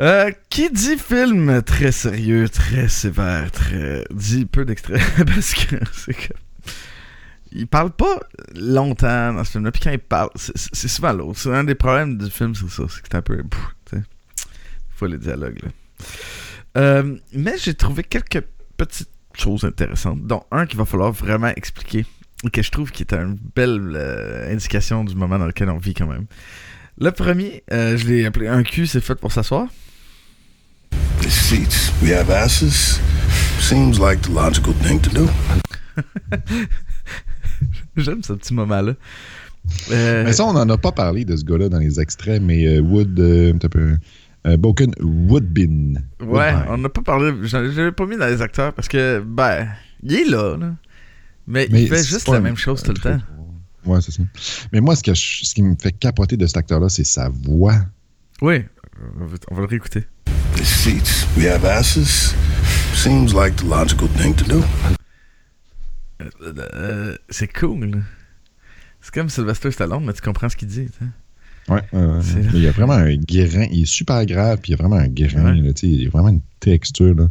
[0.00, 5.02] euh, qui dit film très sérieux, très sévère, très dit peu d'extraits?
[5.26, 6.32] Parce que c'est que
[7.54, 8.20] il parle pas
[8.56, 9.70] longtemps dans ce film-là.
[9.72, 11.38] Puis quand il parle, c'est- souvent l'autre.
[11.38, 12.82] C'est un des problèmes du film, c'est ça.
[12.88, 13.42] C'est que c'est un peu.
[13.42, 14.00] pff.
[14.96, 15.68] Faut les dialogues, là.
[16.76, 18.42] Euh, mais j'ai trouvé quelques
[18.76, 22.06] petites choses intéressantes, dont un qu'il va falloir vraiment expliquer,
[22.44, 25.78] et que je trouve qui est une belle euh, indication du moment dans lequel on
[25.78, 26.26] vit quand même.
[26.98, 29.66] Le premier, euh, je l'ai appelé un cul, c'est fait pour s'asseoir.
[31.22, 31.92] The seats.
[32.02, 33.00] We have asses.
[33.60, 35.28] Seems like the logical thing to do.
[37.96, 38.94] J'aime ce petit moment-là.
[39.90, 42.66] Euh, Mais ça, on n'en a pas parlé de ce gars-là dans les extraits, mais
[42.66, 43.96] euh, Wood, euh, un petit peu,
[44.46, 45.94] euh, Boken Woodbin.
[46.20, 46.64] ouais, Woodbine.
[46.68, 47.32] on n'a pas parlé.
[47.42, 49.68] Je l'avais pas mis dans les acteurs parce que, ben,
[50.02, 50.74] il est là, là.
[51.46, 53.18] Mais, Mais il fait juste la un- même chose tout le temps.
[53.86, 54.22] Ouais, c'est ça.
[54.72, 57.28] Mais moi, ce, que je- ce qui me fait capoter de cet acteur-là, c'est sa
[57.28, 57.74] voix.
[58.42, 58.64] Oui,
[59.20, 60.04] on va, on va le réécouter.
[60.56, 61.26] The seats.
[61.36, 62.34] We have asses.
[62.94, 64.62] Seems like the logical thing to do.
[66.20, 68.02] Euh, c'est cool.
[69.00, 70.88] C'est comme Sylvester Stallone, mais tu comprends ce qu'il dit.
[71.68, 73.66] Ouais, il y a vraiment un guérin.
[73.70, 75.08] Il est super grave, puis il y a vraiment un.
[75.08, 75.60] Ouais.
[75.60, 77.14] là, sais, il y a vraiment une texture.
[77.14, 77.28] là.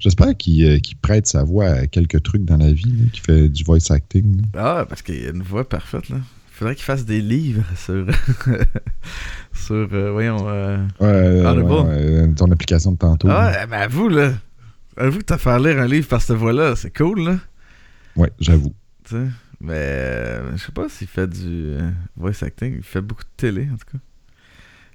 [0.00, 3.48] J'espère qu'il euh, qu'il prête sa voix à quelques trucs dans la vie, qu'il fait
[3.48, 4.42] du voice acting.
[4.54, 4.60] là.
[4.80, 6.08] Ah, parce qu'il y a une voix parfaite.
[6.10, 6.16] là.
[6.52, 8.06] Faudrait qu'il fasse des livres sur.
[9.54, 9.88] sur.
[9.92, 10.44] euh, voyons.
[10.48, 13.28] euh, Ouais, euh, ton application de tantôt.
[13.30, 14.32] Ah, ouais, ben avoue, là.
[14.96, 16.76] Avoue que t'as fait lire un livre par cette voix-là.
[16.76, 17.38] C'est cool, là.
[18.16, 18.74] Ouais, j'avoue.
[19.04, 19.26] Tu sais.
[19.60, 22.74] Mais euh, je sais pas s'il fait du euh, voice acting.
[22.76, 23.98] Il fait beaucoup de télé, en tout cas.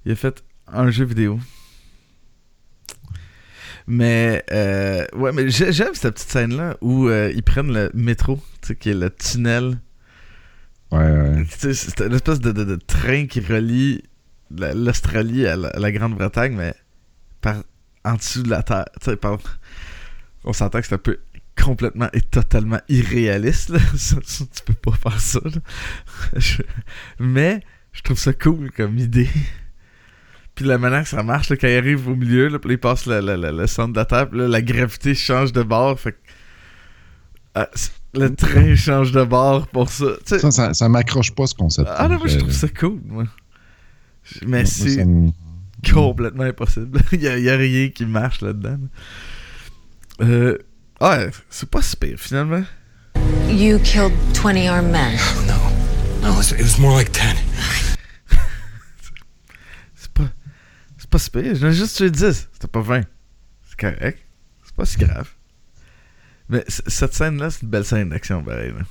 [0.06, 1.40] Il a fait un jeu vidéo.
[3.88, 8.36] Mais, euh, ouais, mais j'ai- j'aime cette petite scène-là où euh, ils prennent le métro,
[8.62, 9.80] tu sais, qui est le tunnel.
[10.92, 11.46] Ouais, ouais.
[11.46, 14.04] Tu sais, C'est une espèce de, de- de train qui relie
[14.56, 16.74] la- l'Australie à la, à la Grande-Bretagne, mais
[17.42, 17.64] par
[18.06, 18.86] en dessous de la Terre.
[19.02, 19.40] Tu sais, par-
[20.44, 21.20] on s'entend que c'est un peu
[21.64, 23.70] complètement et totalement irréaliste.
[23.70, 23.80] Là.
[23.94, 25.40] Tu peux pas faire ça.
[26.36, 26.62] Je-
[27.20, 29.30] Mais je trouve ça cool comme idée.
[30.56, 32.78] Puis la manière que ça marche, là, quand il arrive au milieu, là, puis il
[32.78, 35.98] passe le, le- le- le centre de la puis là, la gravité change de bord.
[36.00, 36.18] Fait que,
[37.56, 37.70] ah,
[38.14, 40.06] le train change de bord pour ça.
[40.26, 41.88] Ça, ça, ça m'accroche pas ce concept.
[41.96, 43.24] ah non, moi je trouve ça cool, moi.
[44.46, 45.06] Mais c'est
[45.94, 47.00] complètement impossible.
[47.14, 48.80] Il y, a, il y a rien qui marche là-dedans.
[50.22, 50.58] Euh,
[51.00, 51.20] ah,
[51.50, 52.64] c'est pas si pire finalement.
[53.50, 55.18] You killed 20 armed men.
[55.48, 55.56] No.
[56.22, 57.22] No, it was, it was more like 10.
[59.96, 60.30] C'est pas,
[60.98, 61.56] c'est pas si pire.
[61.56, 62.48] J'en ai juste tué 10.
[62.54, 63.02] C'était pas 20.
[63.68, 64.20] C'est correct.
[64.66, 65.30] C'est pas si grave.
[66.50, 68.72] Mais cette scène-là, c'est une belle scène d'action, pareil.
[68.72, 68.82] Là.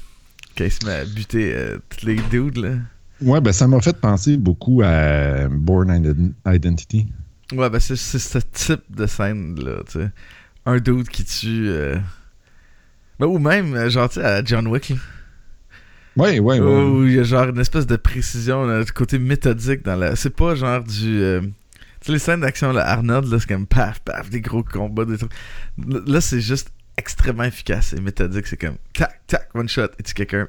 [0.56, 2.74] Quand il se met à buter euh, tous les dudes, là.
[3.20, 7.08] Ouais, ben ça m'a fait penser beaucoup à Born Iden- Identity.
[7.52, 10.10] Ouais, ben c'est c'est ce type de scène-là, tu sais.
[10.68, 11.68] Un dude qui tue.
[11.68, 11.96] euh,
[13.18, 14.96] Ben, ou même, euh, genre, tu sais, à John Wick, là.
[16.16, 16.82] Ouais, ouais, ouais.
[16.84, 20.14] Où il y a genre une espèce de précision, là, du côté méthodique dans la.
[20.16, 21.22] C'est pas genre du.
[21.22, 24.62] euh, Tu sais, les scènes d'action, là, Arnold, là, c'est comme paf, paf, des gros
[24.62, 25.32] combats, des trucs.
[25.86, 28.46] Là, c'est juste extrêmement efficace et méthodique.
[28.48, 30.46] C'est comme tac, tac, one shot, et tu quelqu'un.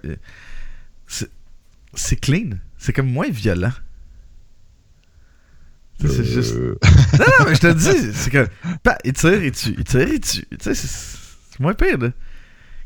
[1.93, 2.57] C'est clean.
[2.78, 3.72] C'est comme moins violent.
[5.99, 6.55] C'est juste.
[6.55, 6.77] Euh,
[7.19, 8.47] Non, non, mais je te le dis, c'est que.
[9.03, 10.45] Il tire, il tue, il tire, il tue.
[10.51, 12.09] Tu sais, c'est- moins pire, là.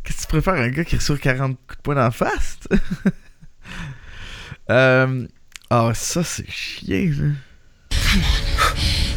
[0.04, 2.58] Qu'est-ce que tu préfères, un gars qui reçoit 40 coups de poing dans la face?
[4.70, 5.28] euh.
[5.70, 7.30] Ah, ça, c'est chiant, là.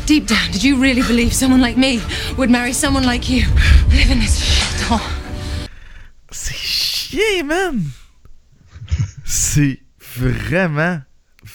[0.07, 1.99] Deep down, did you really believe someone like me
[2.39, 3.45] would marry someone like you?
[3.91, 5.01] Live in this shithole.
[6.31, 7.83] C'est chiant, man!
[9.25, 9.81] c'est
[10.17, 11.01] vraiment,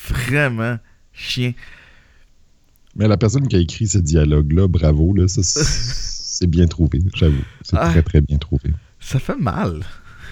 [0.10, 0.78] vraiment
[1.14, 1.54] chiant.
[2.96, 7.44] Mais la personne qui a écrit ce dialogue-là, bravo, là, ça, c'est bien trouvé, j'avoue.
[7.64, 7.90] C'est Ah.
[7.90, 8.72] très, très bien trouvé.
[9.00, 9.82] Ça fait mal.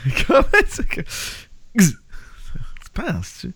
[0.28, 1.02] Comment c'est que.
[1.78, 1.92] Tu
[2.94, 3.52] penses-tu?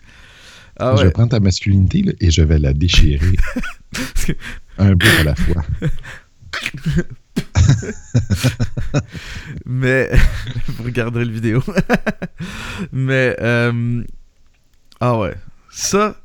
[0.79, 3.35] Ah Je prendre ta masculinité là, et je vais la déchirer.
[4.25, 4.31] que-
[4.77, 5.63] Un bout à la fois.
[9.65, 10.09] Mais.
[10.67, 11.63] vous regarderez le vidéo.
[12.91, 13.35] Mais.
[13.39, 14.03] euh,
[14.99, 15.35] Ah ouais.
[15.71, 16.15] Ça,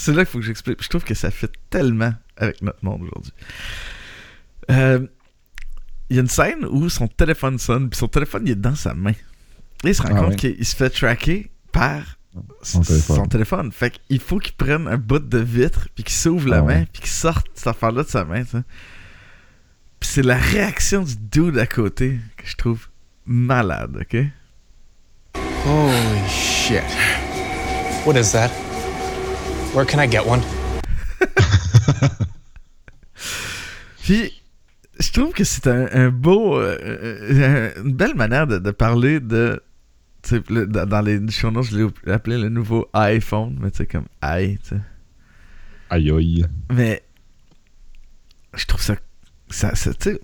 [0.00, 0.82] c'est là qu'il faut que j'explique.
[0.82, 3.32] Je trouve que ça fait tellement avec notre monde aujourd'hui.
[4.70, 5.06] Euh,
[6.10, 8.74] Il y a une scène où son téléphone sonne, puis son téléphone il est dans
[8.76, 9.10] sa main.
[9.84, 10.54] Et il se rend Ah compte ouais.
[10.54, 12.16] qu'il se fait tracker par
[12.62, 13.16] Son téléphone.
[13.16, 13.72] son téléphone.
[13.72, 16.78] Fait qu'il faut qu'il prenne un bout de vitre, puis qu'il s'ouvre la Ah main,
[16.80, 16.86] ouais.
[16.92, 18.42] puis qu'il sorte cette affaire-là de sa main.
[18.44, 18.62] Puis
[20.10, 22.86] c'est la réaction du dude à côté que je trouve
[23.26, 24.16] malade, ok?
[25.66, 26.84] Holy shit.
[28.06, 28.50] What is that?
[29.74, 30.40] Where can I get one?
[34.02, 34.32] Puis
[34.98, 36.56] je trouve que c'est un, un beau.
[36.58, 39.62] euh, euh, une belle manière de, de parler de.
[40.22, 43.70] tu sais, le- dans dans les show notes, je l'ai appelé le nouveau iPhone, mais
[43.70, 44.80] tu sais, comme i, tu sais.
[45.90, 46.46] Aïe aïe.
[46.72, 47.02] Mais
[48.54, 48.94] je trouve ça.
[49.50, 49.72] Ça,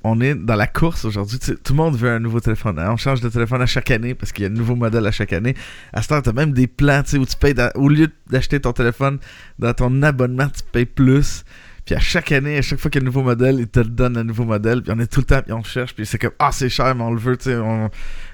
[0.05, 1.39] on est dans la course aujourd'hui.
[1.39, 2.79] Tout le monde veut un nouveau téléphone.
[2.79, 2.91] hein.
[2.93, 5.11] On change de téléphone à chaque année parce qu'il y a un nouveau modèle à
[5.13, 5.55] chaque année.
[5.93, 7.89] À ce temps, tu as même des plans tu sais, où tu payes, dans- au
[7.89, 9.19] lieu d'acheter ton téléphone
[9.59, 11.45] dans ton abonnement, tu payes plus.
[11.87, 13.79] Puis à chaque année, à chaque fois qu'il y a un nouveau modèle, ils te
[13.81, 14.83] le donnent un nouveau modèle.
[14.83, 15.95] Puis on est tout le temps, puis on cherche.
[15.95, 17.37] Puis c'est comme, ah, c'est cher, mais on le veut.
[17.37, 17.91] tu sais, On,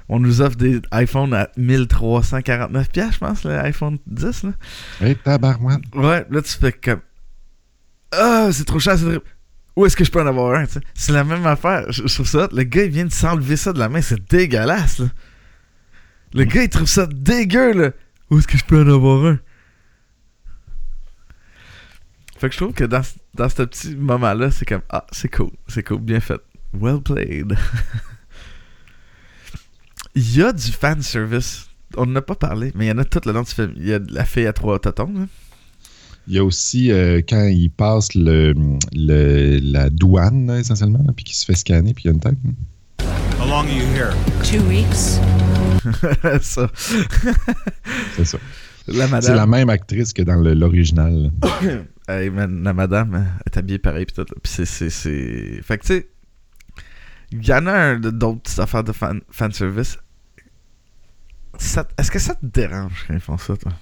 [0.09, 4.45] on nous offre des iPhones à 1349$, piastres, je pense, l'iPhone 10.
[4.45, 4.51] Là.
[5.03, 5.81] Hé, tabarouette.
[5.95, 7.01] Ouais, là tu fais comme
[8.13, 9.25] Ah, c'est trop cher, c'est trop-
[9.77, 10.65] Où est-ce que je peux en avoir un?
[10.95, 11.91] C'est la même affaire.
[11.91, 12.49] Je, trouve ça.
[12.53, 15.07] Le gars, il vient de s'enlever ça de la main, c'est dégueulasse, là.
[16.33, 17.91] Le gars, il trouve ça dégueu, là.
[18.31, 19.39] Où est-ce que je peux en avoir un?
[22.39, 23.03] Fait que je trouve que dans,
[23.35, 26.41] dans ce petit moment-là, c'est comme Ah, c'est cool, c'est cool, bien fait.
[26.73, 27.55] Well played.
[30.15, 31.69] il y a du fan service.
[31.97, 33.75] On n'en a pas parlé, mais il y en a tout le long du film.
[33.77, 35.27] Il y a la fille à trois totons, là.
[36.31, 38.55] Il y a aussi euh, quand il passe le,
[38.93, 42.13] le- la douane, là, essentiellement, là, puis qu'il se fait scanner, puis il y a
[42.15, 42.37] une tête.
[42.47, 43.05] hein.
[43.41, 44.13] How long are you here?
[44.45, 45.19] Two weeks.
[46.41, 46.71] ça.
[48.15, 48.39] C'est ça.
[48.87, 51.33] La C'est la même actrice que dans l'original.
[52.09, 54.25] Hey, man, la madame est habillée pareil pis tout.
[54.43, 55.61] Pis c'est, c'est, c'est...
[55.63, 56.09] Fait que tu sais,
[57.31, 59.97] il y en a d'autres petites affaires de fan, fan service.
[61.57, 63.73] Ça- est-ce que ça te dérange quand ils font ça, toi?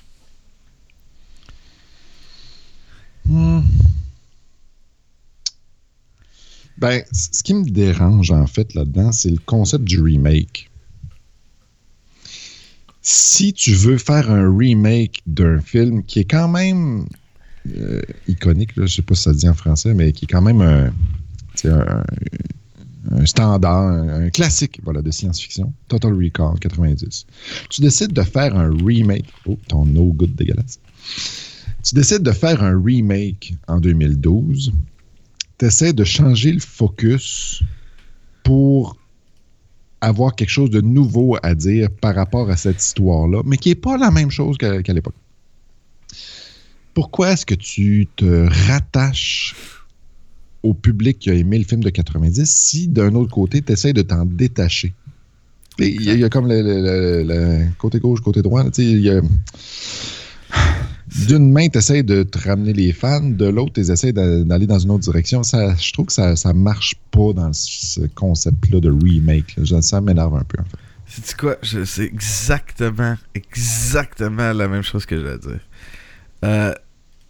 [3.29, 3.61] Hmm.
[6.79, 10.71] Ben, ce qui me dérange en fait là-dedans, c'est le concept du remake.
[13.03, 17.07] Si tu veux faire un remake d'un film qui est quand même
[17.77, 20.29] euh, iconique, là, je sais pas si ça se dit en français, mais qui est
[20.29, 20.93] quand même un,
[23.25, 27.27] standard, un, un classique voilà, de science-fiction, Total Recall 90.
[27.71, 29.27] Tu décides de faire un remake.
[29.47, 30.79] Oh, ton no good dégueulasse.
[31.89, 34.73] Tu décides de faire un remake en 2012.
[35.59, 37.63] Tu essaies de changer le focus
[38.45, 38.99] pour
[40.03, 43.75] avoir quelque chose de nouveau à dire par rapport à cette histoire-là, mais qui n'est
[43.75, 45.15] pas la même chose qu'à l'époque.
[46.93, 49.55] Pourquoi est-ce que tu te rattaches
[50.63, 53.95] au public qui a aimé le film de 90 si d'un autre côté, tu essaies
[53.95, 54.93] de t'en détacher?
[55.79, 56.61] Il y, a- comme le,
[57.25, 58.65] le- côté gauche, côté droit.
[58.79, 59.23] il y a-
[61.27, 64.67] d'une main, tu essaies de te ramener les fans, de l'autre, tu essaies d'a- d'aller
[64.67, 65.43] dans une autre direction.
[65.43, 69.57] Ça, je trouve que ça ne marche pas dans ce concept-là de remake.
[69.81, 70.65] Ça m'énerve un peu, en.
[71.07, 71.57] C'est quoi?
[71.63, 75.61] Je sais exactement, exactement la même chose que j'ai à dire.
[76.45, 76.75] Euh,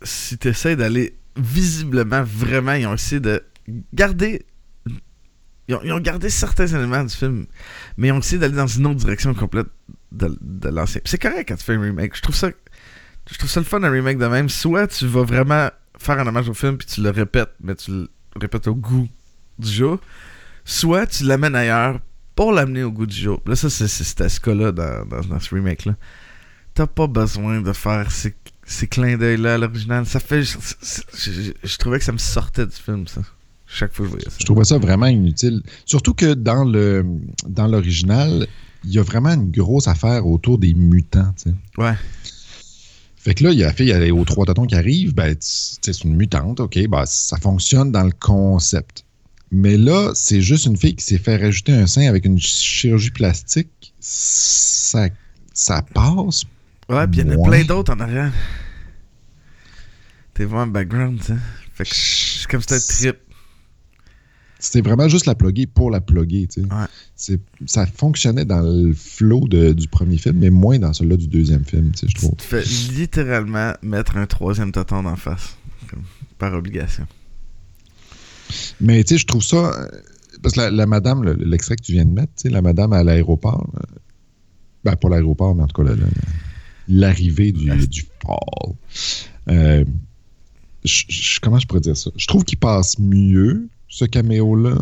[0.02, 3.42] si tu essaies d'aller visiblement, vraiment, ils ont essayé de
[3.94, 4.44] garder.
[5.68, 7.46] Ils ont, gardé certains éléments du film,
[7.98, 9.66] mais ils ont essayé d'aller dans une autre direction complète
[10.12, 11.02] de, de l'ancien.
[11.04, 12.16] C'est correct quand tu fais un remake.
[12.16, 12.50] Je trouve ça.
[13.30, 14.48] Je trouve ça le fun un remake de même.
[14.48, 15.68] Soit tu vas vraiment
[15.98, 18.08] faire un hommage au film puis tu le répètes, mais tu le
[18.40, 19.08] répètes au goût
[19.58, 19.98] du jour.
[20.64, 22.00] Soit tu l'amènes ailleurs
[22.34, 23.40] pour l'amener au goût du jour.
[23.46, 23.88] Là, ça, c'est
[24.28, 25.94] ce cas-là dans, dans, dans ce remake-là.
[26.74, 30.06] T'as pas besoin de faire ces, ces clins d'œil-là à l'original.
[30.06, 30.42] Ça fait.
[30.42, 30.56] Je,
[31.16, 33.22] je- je trouvais que ça me sortait du film, ça.
[33.66, 34.36] Chaque fois que je voyais ça.
[34.40, 35.62] Je trouvais ça vraiment inutile.
[35.84, 37.04] Surtout que dans le
[37.46, 38.46] dans l'original,
[38.84, 41.34] il y a vraiment une grosse affaire autour des mutants.
[41.42, 41.56] tu sais.
[41.76, 41.94] Ouais.
[43.28, 45.14] Fait que là, il y a la fille elle est aux trois tatons qui arrive,
[45.14, 49.04] ben, c'est une mutante, OK, ben, ça fonctionne dans le concept.
[49.50, 53.10] Mais là, c'est juste une fille qui s'est fait rajouter un sein avec une chirurgie
[53.10, 53.92] plastique.
[54.00, 55.10] Ça,
[55.52, 56.44] ça passe.
[56.88, 58.32] Ouais, pis il y en a plein d'autres en arrière.
[60.32, 61.36] T'es un background, sais.
[61.74, 63.18] Fait que c'est comme un trip.
[64.60, 66.48] C'était vraiment juste la plugger pour la plugger.
[66.48, 66.66] tu sais.
[67.32, 67.38] Ouais.
[67.66, 71.64] Ça fonctionnait dans le flow de- du premier film, mais moins dans celui-là du deuxième
[71.64, 72.34] film, tu sais, je trouve.
[72.36, 75.56] Tu fais littéralement mettre un troisième tonton en face.
[75.88, 76.02] Comme,
[76.38, 77.06] par obligation.
[78.80, 79.56] Mais tu sais, je trouve ça.
[79.78, 79.88] euh,
[80.42, 82.62] Parce que la, la madame, le- l'extrait que tu viens de mettre, tu sais, la
[82.62, 83.80] madame à l'aéroport, euh,
[84.84, 86.06] ben pas l'aéroport, mais en tout cas, la- la-
[86.88, 88.74] l'arrivée du, du fall.
[89.48, 89.84] Euh,
[90.84, 92.10] je- je- comment je pourrais dire ça?
[92.16, 94.76] Je trouve qu'il passe mieux, ce caméo-là,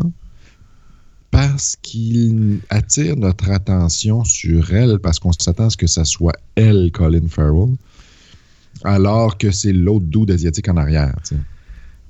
[1.31, 6.35] parce qu'il attire notre attention sur elle, parce qu'on s'attend à ce que ça soit
[6.55, 7.75] elle, Colin Farrell,
[8.83, 11.13] alors que c'est l'autre dude asiatique en arrière.
[11.27, 11.41] tu sais.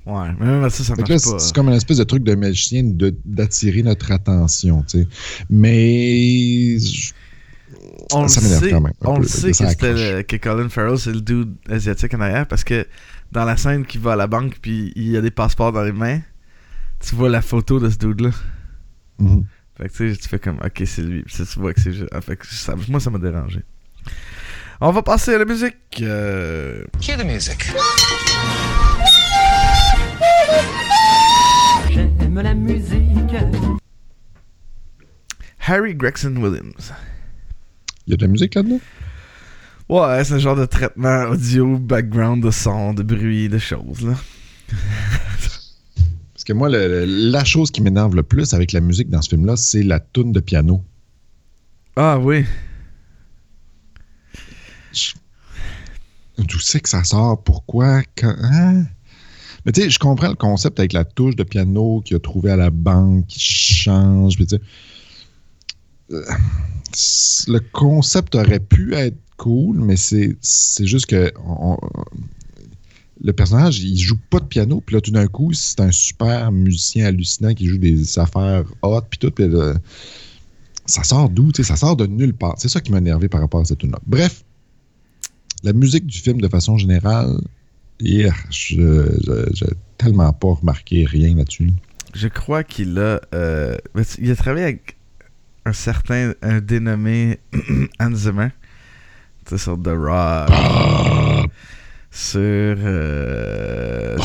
[0.06, 0.94] Ouais, mais ça, ça
[1.40, 5.08] c'est comme un espèce de truc de magicien de- d'attirer notre attention, tu sais.
[5.50, 7.12] Mais je-
[8.14, 8.94] on le ça m'énerve sait, quand même.
[9.02, 12.64] on peu, le sait le- que Colin Farrell, c'est le dude asiatique en arrière parce
[12.64, 12.88] que
[13.34, 15.84] dans la scène qui va à la banque puis il y a des passeports dans
[15.84, 16.22] les mains,
[17.00, 18.32] tu vois la photo de ce dude-là?
[19.20, 19.46] Mhm.
[19.78, 21.24] Fait que tu sais, tu fais comme, ok, c'est lui.
[21.24, 23.64] Puis ça, tu vois que c'est juste- ah, fait que ça- moi, ça m'a dérangé.
[24.82, 25.76] On va passer à la musique.
[26.02, 27.68] euh, Cue the music.
[31.90, 33.36] J'aime la musique.
[35.60, 36.94] Harry Gregson Williams.
[38.06, 38.80] Il y a de la musique là-dedans?
[39.90, 44.14] Ouais, c'est un genre de traitement audio, background de son, de bruit, de choses, là.
[46.48, 49.58] Que moi, le- la chose qui m'énerve le plus avec la musique dans ce film-là,
[49.58, 50.82] c'est la toune de piano.
[51.98, 52.46] Ah oui.
[54.94, 55.12] Je-
[56.38, 57.44] D'où c'est que ça sort?
[57.44, 58.02] Pourquoi?
[58.16, 58.86] Quand, hein?
[59.66, 62.50] Mais tu sais, je comprends le concept avec la touche de piano qu'il a trouvé
[62.52, 64.38] à la banque, qui change.
[64.38, 64.48] puis
[66.12, 66.24] euh,
[67.50, 71.78] le concept aurait pu être cool, mais c'est c'est juste que on-
[73.24, 76.52] le personnage, il joue pas de piano, puis là, tout d'un coup, c'est un super
[76.52, 79.46] musicien hallucinant qui joue des affaires hot, puis tout, puis
[80.86, 81.52] ça sort d'où?
[81.52, 82.56] tu sais, Ça sort de nulle part.
[82.58, 84.00] C'est ça qui m'a énervé par rapport à cette tune-là.
[84.06, 84.44] Bref,
[85.64, 87.36] la musique du film, de façon générale,
[88.00, 89.10] hier, je
[89.54, 89.66] j'ai
[89.98, 91.72] tellement pas remarqué rien là-dessus.
[92.14, 93.20] Je crois qu'il a.
[93.34, 93.76] euh,
[94.20, 94.96] il a travaillé avec
[95.66, 96.34] un certain.
[96.42, 97.40] Un dénommé
[98.00, 98.50] Hans Zimmer.
[99.56, 101.50] Sur The Rock.
[102.18, 102.40] Sur.
[102.42, 104.18] euh,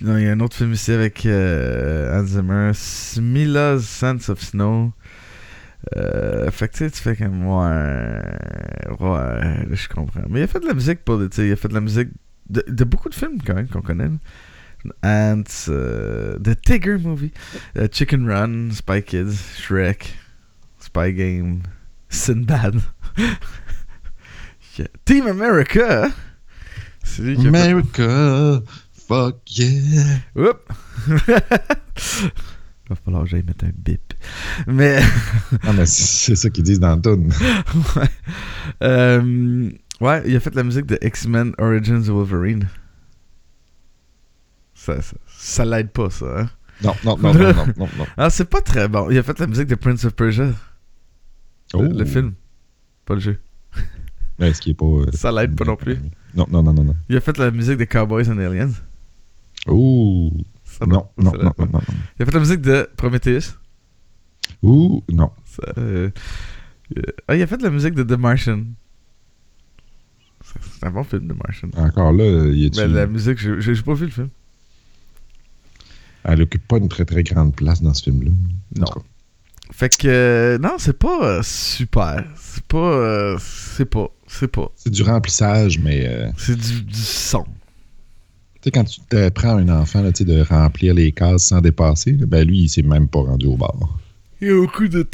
[0.00, 2.70] non, il y a un autre film ici avec euh, Hans Zimmer.
[2.72, 4.92] Smila's Sense of Snow.
[5.96, 7.44] Euh, fait que tu fais comme.
[7.46, 8.20] Ouais.
[9.00, 10.22] Ouais, je comprends.
[10.28, 11.18] Mais il a fait de la musique pour.
[11.18, 12.10] Tu sais, il a fait de la musique
[12.48, 14.10] de, de beaucoup de films quand même qu'on connaît.
[15.02, 17.32] Ants, euh, The Tigger Movie,
[17.76, 20.14] euh, Chicken Run, Spy Kids, Shrek,
[20.78, 21.62] Spy Game,
[22.08, 22.76] Sinbad.
[24.76, 24.88] Yeah.
[25.04, 26.10] Team America!
[27.04, 28.60] C'est lui qui a fait- America,
[29.06, 30.16] fuck yeah.
[30.34, 30.58] Oups!
[31.06, 31.14] Il
[32.90, 34.14] va falloir que j'aille mettre un bip.
[34.66, 35.00] Mais.
[35.62, 37.28] Ah, mais c'est c'est ça qu'ils disent dans le tune.
[37.96, 38.08] ouais.
[38.82, 42.68] Euh, ouais, il a fait la musique de X-Men Origins Wolverine.
[44.74, 46.40] Ça, ça, ça l'aide pas, ça.
[46.40, 46.50] Hein?
[46.82, 48.06] Non, non, non, non, non, non, non.
[48.16, 49.08] Ah, c'est pas très bon.
[49.10, 50.50] Il a fait la musique de Prince of Persia.
[51.72, 51.82] Oh.
[51.82, 52.34] Le, le film.
[53.06, 53.38] Pas le jeu.
[54.38, 54.84] Ouais, ce qui est pas.
[54.86, 55.96] euh, Ça l'aide pas non plus.
[56.36, 56.96] Non, non, non, non, non.
[57.08, 58.72] Il a fait la musique de Cowboys and Aliens.
[59.68, 60.32] Ouh.
[60.64, 61.80] Ça, Non, non, non, non, non.
[62.18, 63.54] Il a fait la musique de Prometheus.
[64.62, 65.30] Ouh, non.
[65.44, 66.10] Ça, euh,
[66.96, 68.64] euh, ah, il a fait la musique de The Martian.
[70.42, 71.68] C'est un bon film, The Martian.
[71.76, 74.28] Encore là, il est Mais la musique, j'ai pas vu le film.
[76.24, 78.30] elle occupe pas une très très grande place dans ce film-là.
[78.76, 78.86] Non.
[79.72, 82.24] Fait que, euh, non, c'est pas euh, super.
[82.36, 82.78] C'est pas.
[82.78, 84.08] euh, c'est pas.
[84.26, 84.70] C'est pas.
[84.76, 87.44] C'est du remplissage, mais euh, C'est du, du son.
[87.44, 87.50] tu
[88.64, 91.60] sais, quand tu te prends un enfant là, tu sais, de remplir les cases sans
[91.60, 93.74] dépasser, là, ben lui, il s'est même pas rendu au bar.
[94.40, 95.06] Il y a beaucoup de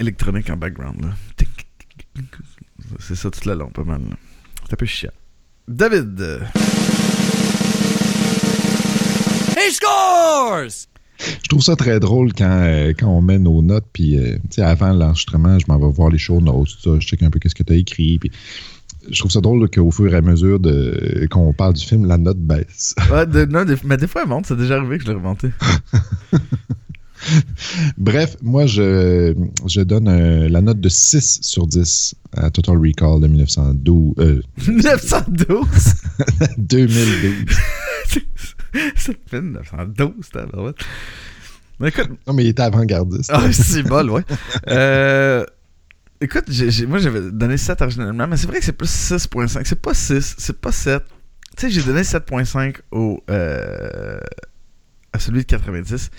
[0.00, 1.02] électronique en background.
[1.02, 1.10] là.
[2.98, 4.00] C'est ça tout le long, pas mal.
[4.66, 5.10] C'est un peu chiant.
[5.68, 6.20] David.
[6.20, 6.40] euh,
[9.56, 10.86] He scores!
[11.42, 14.56] Je trouve ça très drôle quand, euh, quand on met nos notes, puis euh, tu
[14.56, 17.30] sais, avant l'enregistrement, je m'en vais voir les show notes, tout ça, je check un
[17.30, 18.30] peu qu'est-ce que tu as écrit, puis
[19.10, 22.18] je trouve ça drôle qu'au fur et à mesure de, qu'on parle du film, la
[22.18, 22.94] note baisse.
[23.10, 24.46] Ouais, de- non, des- mais des fois, elle monte.
[24.46, 25.50] C'est déjà arrivé que je l'ai remonté.
[27.98, 29.34] Bref, moi, je,
[29.66, 34.14] je donne euh, la note de 6 sur 10 à Total Recall de 1912.
[34.18, 35.66] euh, 912!
[36.56, 37.56] 2012.
[38.96, 40.72] Ça fait 912, t'as ouais.
[41.78, 43.30] Mais écoute, Non, mais il était avant-gardiste.
[43.32, 44.22] ah, c'est bol, ouais.
[44.68, 45.44] Euh,
[46.20, 46.44] écoute,
[46.88, 49.62] moi j'avais donné 7 originalement, mais c'est vrai que c'est plus 6.5.
[49.64, 51.02] C'est pas 6, c'est pas 7.
[51.56, 54.20] Tu sais, j'ai donné 7.5 au, euh,
[55.12, 56.10] à celui de 90.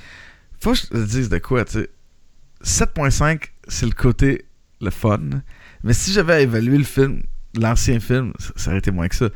[0.60, 1.89] Faut que je te dise de quoi, tu sais.
[2.64, 4.45] 7.5, c'est le côté
[4.82, 5.20] le fun.
[5.84, 7.24] Mais si j'avais à évaluer le film,
[7.58, 9.30] l'ancien film, ça aurait été moins que ça.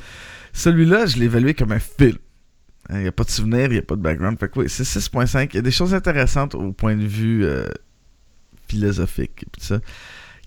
[0.53, 2.17] Celui-là, je l'ai évalué comme un film.
[2.89, 4.39] Il n'y a pas de souvenir, il n'y a pas de background.
[4.39, 5.49] Fait que oui, c'est 6.5.
[5.51, 7.67] Il y a des choses intéressantes au point de vue euh,
[8.67, 9.79] philosophique et ça.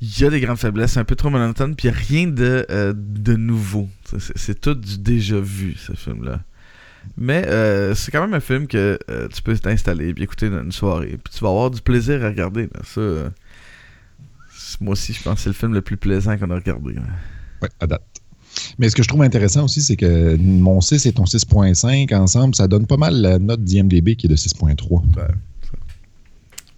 [0.00, 2.00] Il y a des grandes faiblesses, c'est un peu trop monotone, puis il n'y a
[2.00, 3.88] rien de, euh, de nouveau.
[4.36, 6.40] C'est, tout du déjà vu, ce film-là.
[7.16, 8.96] Mais euh, c'est quand même un film que
[9.34, 11.18] tu peux t'installer et écouter dans une soirée.
[11.22, 12.68] Puis tu vas avoir du plaisir à regarder.
[12.84, 13.00] Ça,
[14.80, 16.94] moi aussi, je pense que c'est le film le plus plaisant qu'on a regardé.
[16.94, 17.02] là.
[17.62, 18.17] Ouais, à date.
[18.78, 22.54] Mais ce que je trouve intéressant aussi, c'est que mon 6 et ton 6.5 ensemble,
[22.54, 25.02] ça donne pas mal la note d'IMDB qui est de 6.3.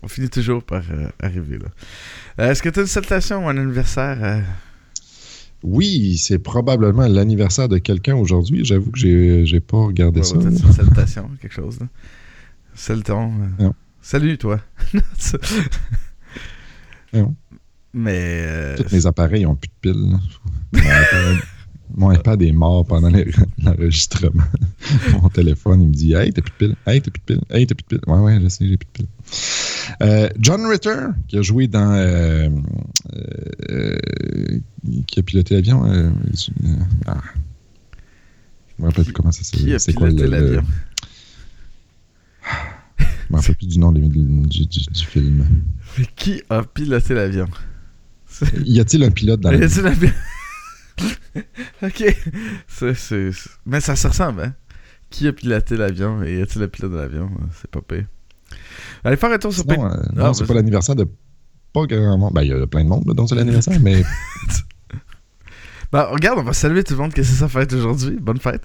[0.03, 1.67] On finit toujours par euh, arriver là.
[2.39, 4.41] Euh, Est-ce que tu as une salutation ou un anniversaire euh?
[5.63, 8.65] Oui, c'est probablement l'anniversaire de quelqu'un aujourd'hui.
[8.65, 10.37] J'avoue que j'ai pas regardé Ouais, ça.
[10.39, 11.79] peut-être une salutation, quelque chose.
[11.81, 11.87] Là.
[12.75, 13.31] Saluton.
[13.59, 13.75] Non.
[14.01, 14.61] Salut, toi.
[17.13, 17.35] Non.
[17.93, 18.77] Mais.
[18.77, 20.17] Tous mes appareils ont plus de piles.
[21.97, 23.11] Mon iPad, est mort pendant
[23.63, 24.43] l'enregistrement.
[25.13, 26.77] Mon téléphone, il me dit Hey, t'as plus de piles.
[26.87, 27.45] Hey, t'as plus de piles.
[27.51, 28.13] Hey, t'as plus de piles.
[28.13, 29.07] Ouais, ouais, je sais, j'ai plus de piles.
[30.03, 30.97] Euh, John Ritter,
[31.29, 31.93] qui a joué dans.
[31.93, 32.49] euh,
[33.71, 33.99] euh,
[35.07, 35.83] qui a piloté l'avion.
[37.07, 37.21] ah.
[38.79, 39.81] Je me rappelle plus comment ça qui a s'appelle.
[39.81, 40.63] C'est quoi l'avion?
[42.99, 45.45] Je me rappelle plus du nom du, du- film.
[45.99, 47.47] Mais qui a piloté l'avion?
[48.65, 50.13] Y a-t-il un pilote dans Y le a-t-il un pi-
[51.83, 52.05] ok.
[52.69, 53.33] C'est-
[53.67, 54.55] Mais ça se ressemble, hein?
[55.11, 57.31] Qui a piloté l'avion et y a-t-il un pilote de l'avion?
[57.61, 58.07] C'est pas pire.
[59.05, 61.07] Allez faire un tour sur Sinon, euh, Ah, non, c'est pas l'anniversaire de
[61.73, 62.33] pas grand monde.
[62.35, 64.03] Ben, il y a plein de monde là, dont c'est l'anniversaire, mais
[65.93, 68.17] Ben, regarde, on va saluer tout le monde que c'est sa fête aujourd'hui.
[68.21, 68.63] Bonne fête.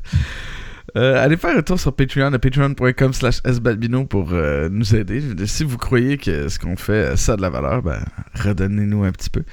[0.96, 5.22] Euh, allez faire un tour sur Patreon à patreon.com slash sbalbino pour euh, nous aider.
[5.48, 8.00] Si vous croyez que ce qu'on fait, euh, ça a de la valeur, ben,
[8.36, 9.44] redonnez-nous un petit peu.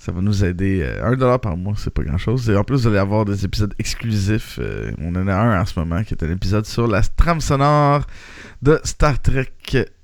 [0.00, 0.80] Ça va nous aider.
[0.82, 2.48] euh, un dollar par mois, c'est pas grand-chose.
[2.48, 4.58] Et en plus, vous allez avoir des épisodes exclusifs.
[4.58, 7.42] Euh, on en a un en ce moment qui est un épisode sur la trame
[7.42, 8.06] sonore
[8.62, 9.52] de Star Trek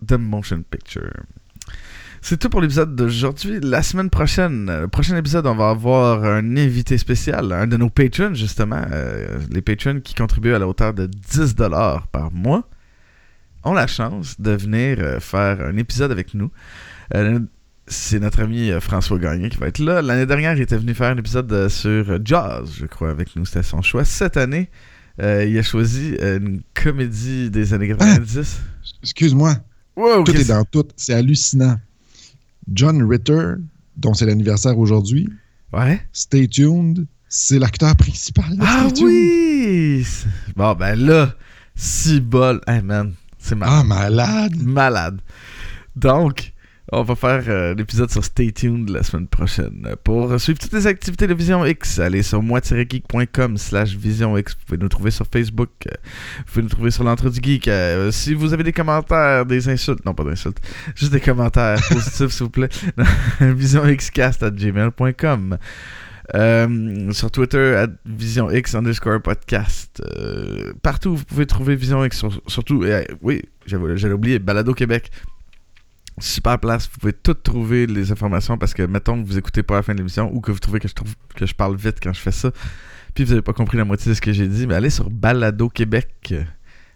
[0.06, 1.14] The Motion Picture.
[2.20, 3.58] C'est tout pour l'épisode d'aujourd'hui.
[3.62, 7.78] La semaine prochaine, euh, le prochain épisode, on va avoir un invité spécial, un de
[7.78, 8.82] nos patrons, justement.
[9.50, 12.68] les patrons qui contribuent à la hauteur de 10$ par mois
[13.64, 16.50] ont la chance de venir faire un épisode avec nous.
[17.88, 20.02] C'est notre ami euh, François Gagné qui va être là.
[20.02, 23.36] L'année dernière, il était venu faire un épisode euh, sur euh, Jazz, je crois, avec
[23.36, 23.44] nous.
[23.44, 24.04] C'était son choix.
[24.04, 24.70] Cette année,
[25.22, 28.60] euh, il a choisi une comédie des années 90.
[29.02, 29.56] excuse-moi,
[29.96, 30.86] Wow, tout est dans tout.
[30.96, 31.78] C'est hallucinant.
[32.72, 33.52] John Ritter,
[33.96, 35.28] dont c'est l'anniversaire aujourd'hui,
[35.72, 36.00] Ouais.
[36.12, 40.06] Stay tuned, c'est l'acteur principal de Ah Stay oui!
[40.54, 41.34] Bon, ben là,
[41.74, 42.60] si bol.
[42.66, 44.54] Hey man, c'est Ah, malade!
[44.56, 45.20] malade.
[45.96, 46.52] Donc,
[46.92, 49.94] on va faire euh, l'épisode sur Stay Tuned la semaine prochaine.
[50.04, 54.52] Pour suivre toutes les activités de Vision X, allez sur moi-geek.com slash Vision X.
[54.54, 55.70] Vous pouvez nous trouver sur Facebook.
[55.84, 57.66] Vous pouvez nous trouver sur l'entre du geek.
[57.68, 60.60] Euh, si vous avez des commentaires, des insultes, non pas d'insultes,
[60.94, 62.68] juste des commentaires positifs s'il vous plaît,
[63.40, 65.58] visionxcast at gmail.com.
[66.34, 70.02] Euh, sur Twitter, at VisionX underscore podcast.
[70.18, 72.18] Euh, partout, vous pouvez trouver Vision X.
[72.18, 75.10] sur- surtout, euh, oui, j'avais j'allais oublier, Balado Québec.
[76.18, 79.74] Super place, vous pouvez tout trouver les informations parce que, mettons que vous écoutez pas
[79.74, 81.98] la fin de l'émission ou que vous trouvez que je, trouve, que je parle vite
[82.02, 82.52] quand je fais ça,
[83.14, 85.10] puis vous avez pas compris la moitié de ce que j'ai dit, mais allez sur
[85.10, 86.34] Balado Québec.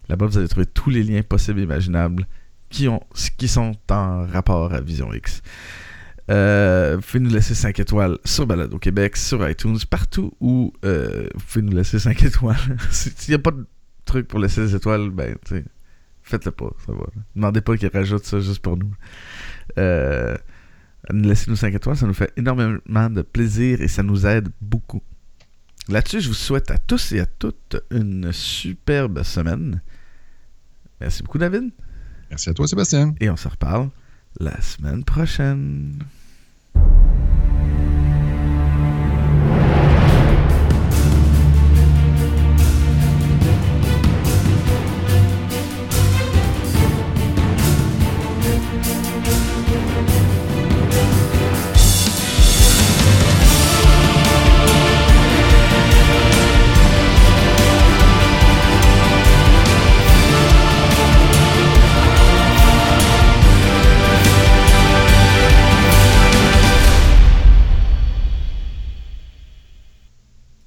[0.09, 2.27] Là-bas, vous allez trouver tous les liens possibles et imaginables
[2.69, 3.01] qui, ont,
[3.37, 5.41] qui sont en rapport à Vision X.
[6.29, 11.27] Euh, vous pouvez nous laisser 5 étoiles sur Balado Québec, sur iTunes, partout où euh,
[11.33, 12.77] vous pouvez nous laisser 5 étoiles.
[12.89, 13.65] S'il n'y a pas de
[14.05, 15.65] truc pour laisser des étoiles, ben, tu sais,
[16.23, 17.05] faites-le pas, ça va.
[17.35, 18.93] Demandez pas qu'ils rajoutent ça juste pour nous.
[19.77, 20.35] Euh,
[21.09, 25.01] Laissez-nous 5 étoiles, ça nous fait énormément de plaisir et ça nous aide beaucoup.
[25.89, 29.81] Là-dessus, je vous souhaite à tous et à toutes une superbe semaine.
[30.99, 31.71] Merci beaucoup, David.
[32.29, 33.15] Merci à toi, Sébastien.
[33.19, 33.89] Et on se reparle
[34.39, 36.03] la semaine prochaine.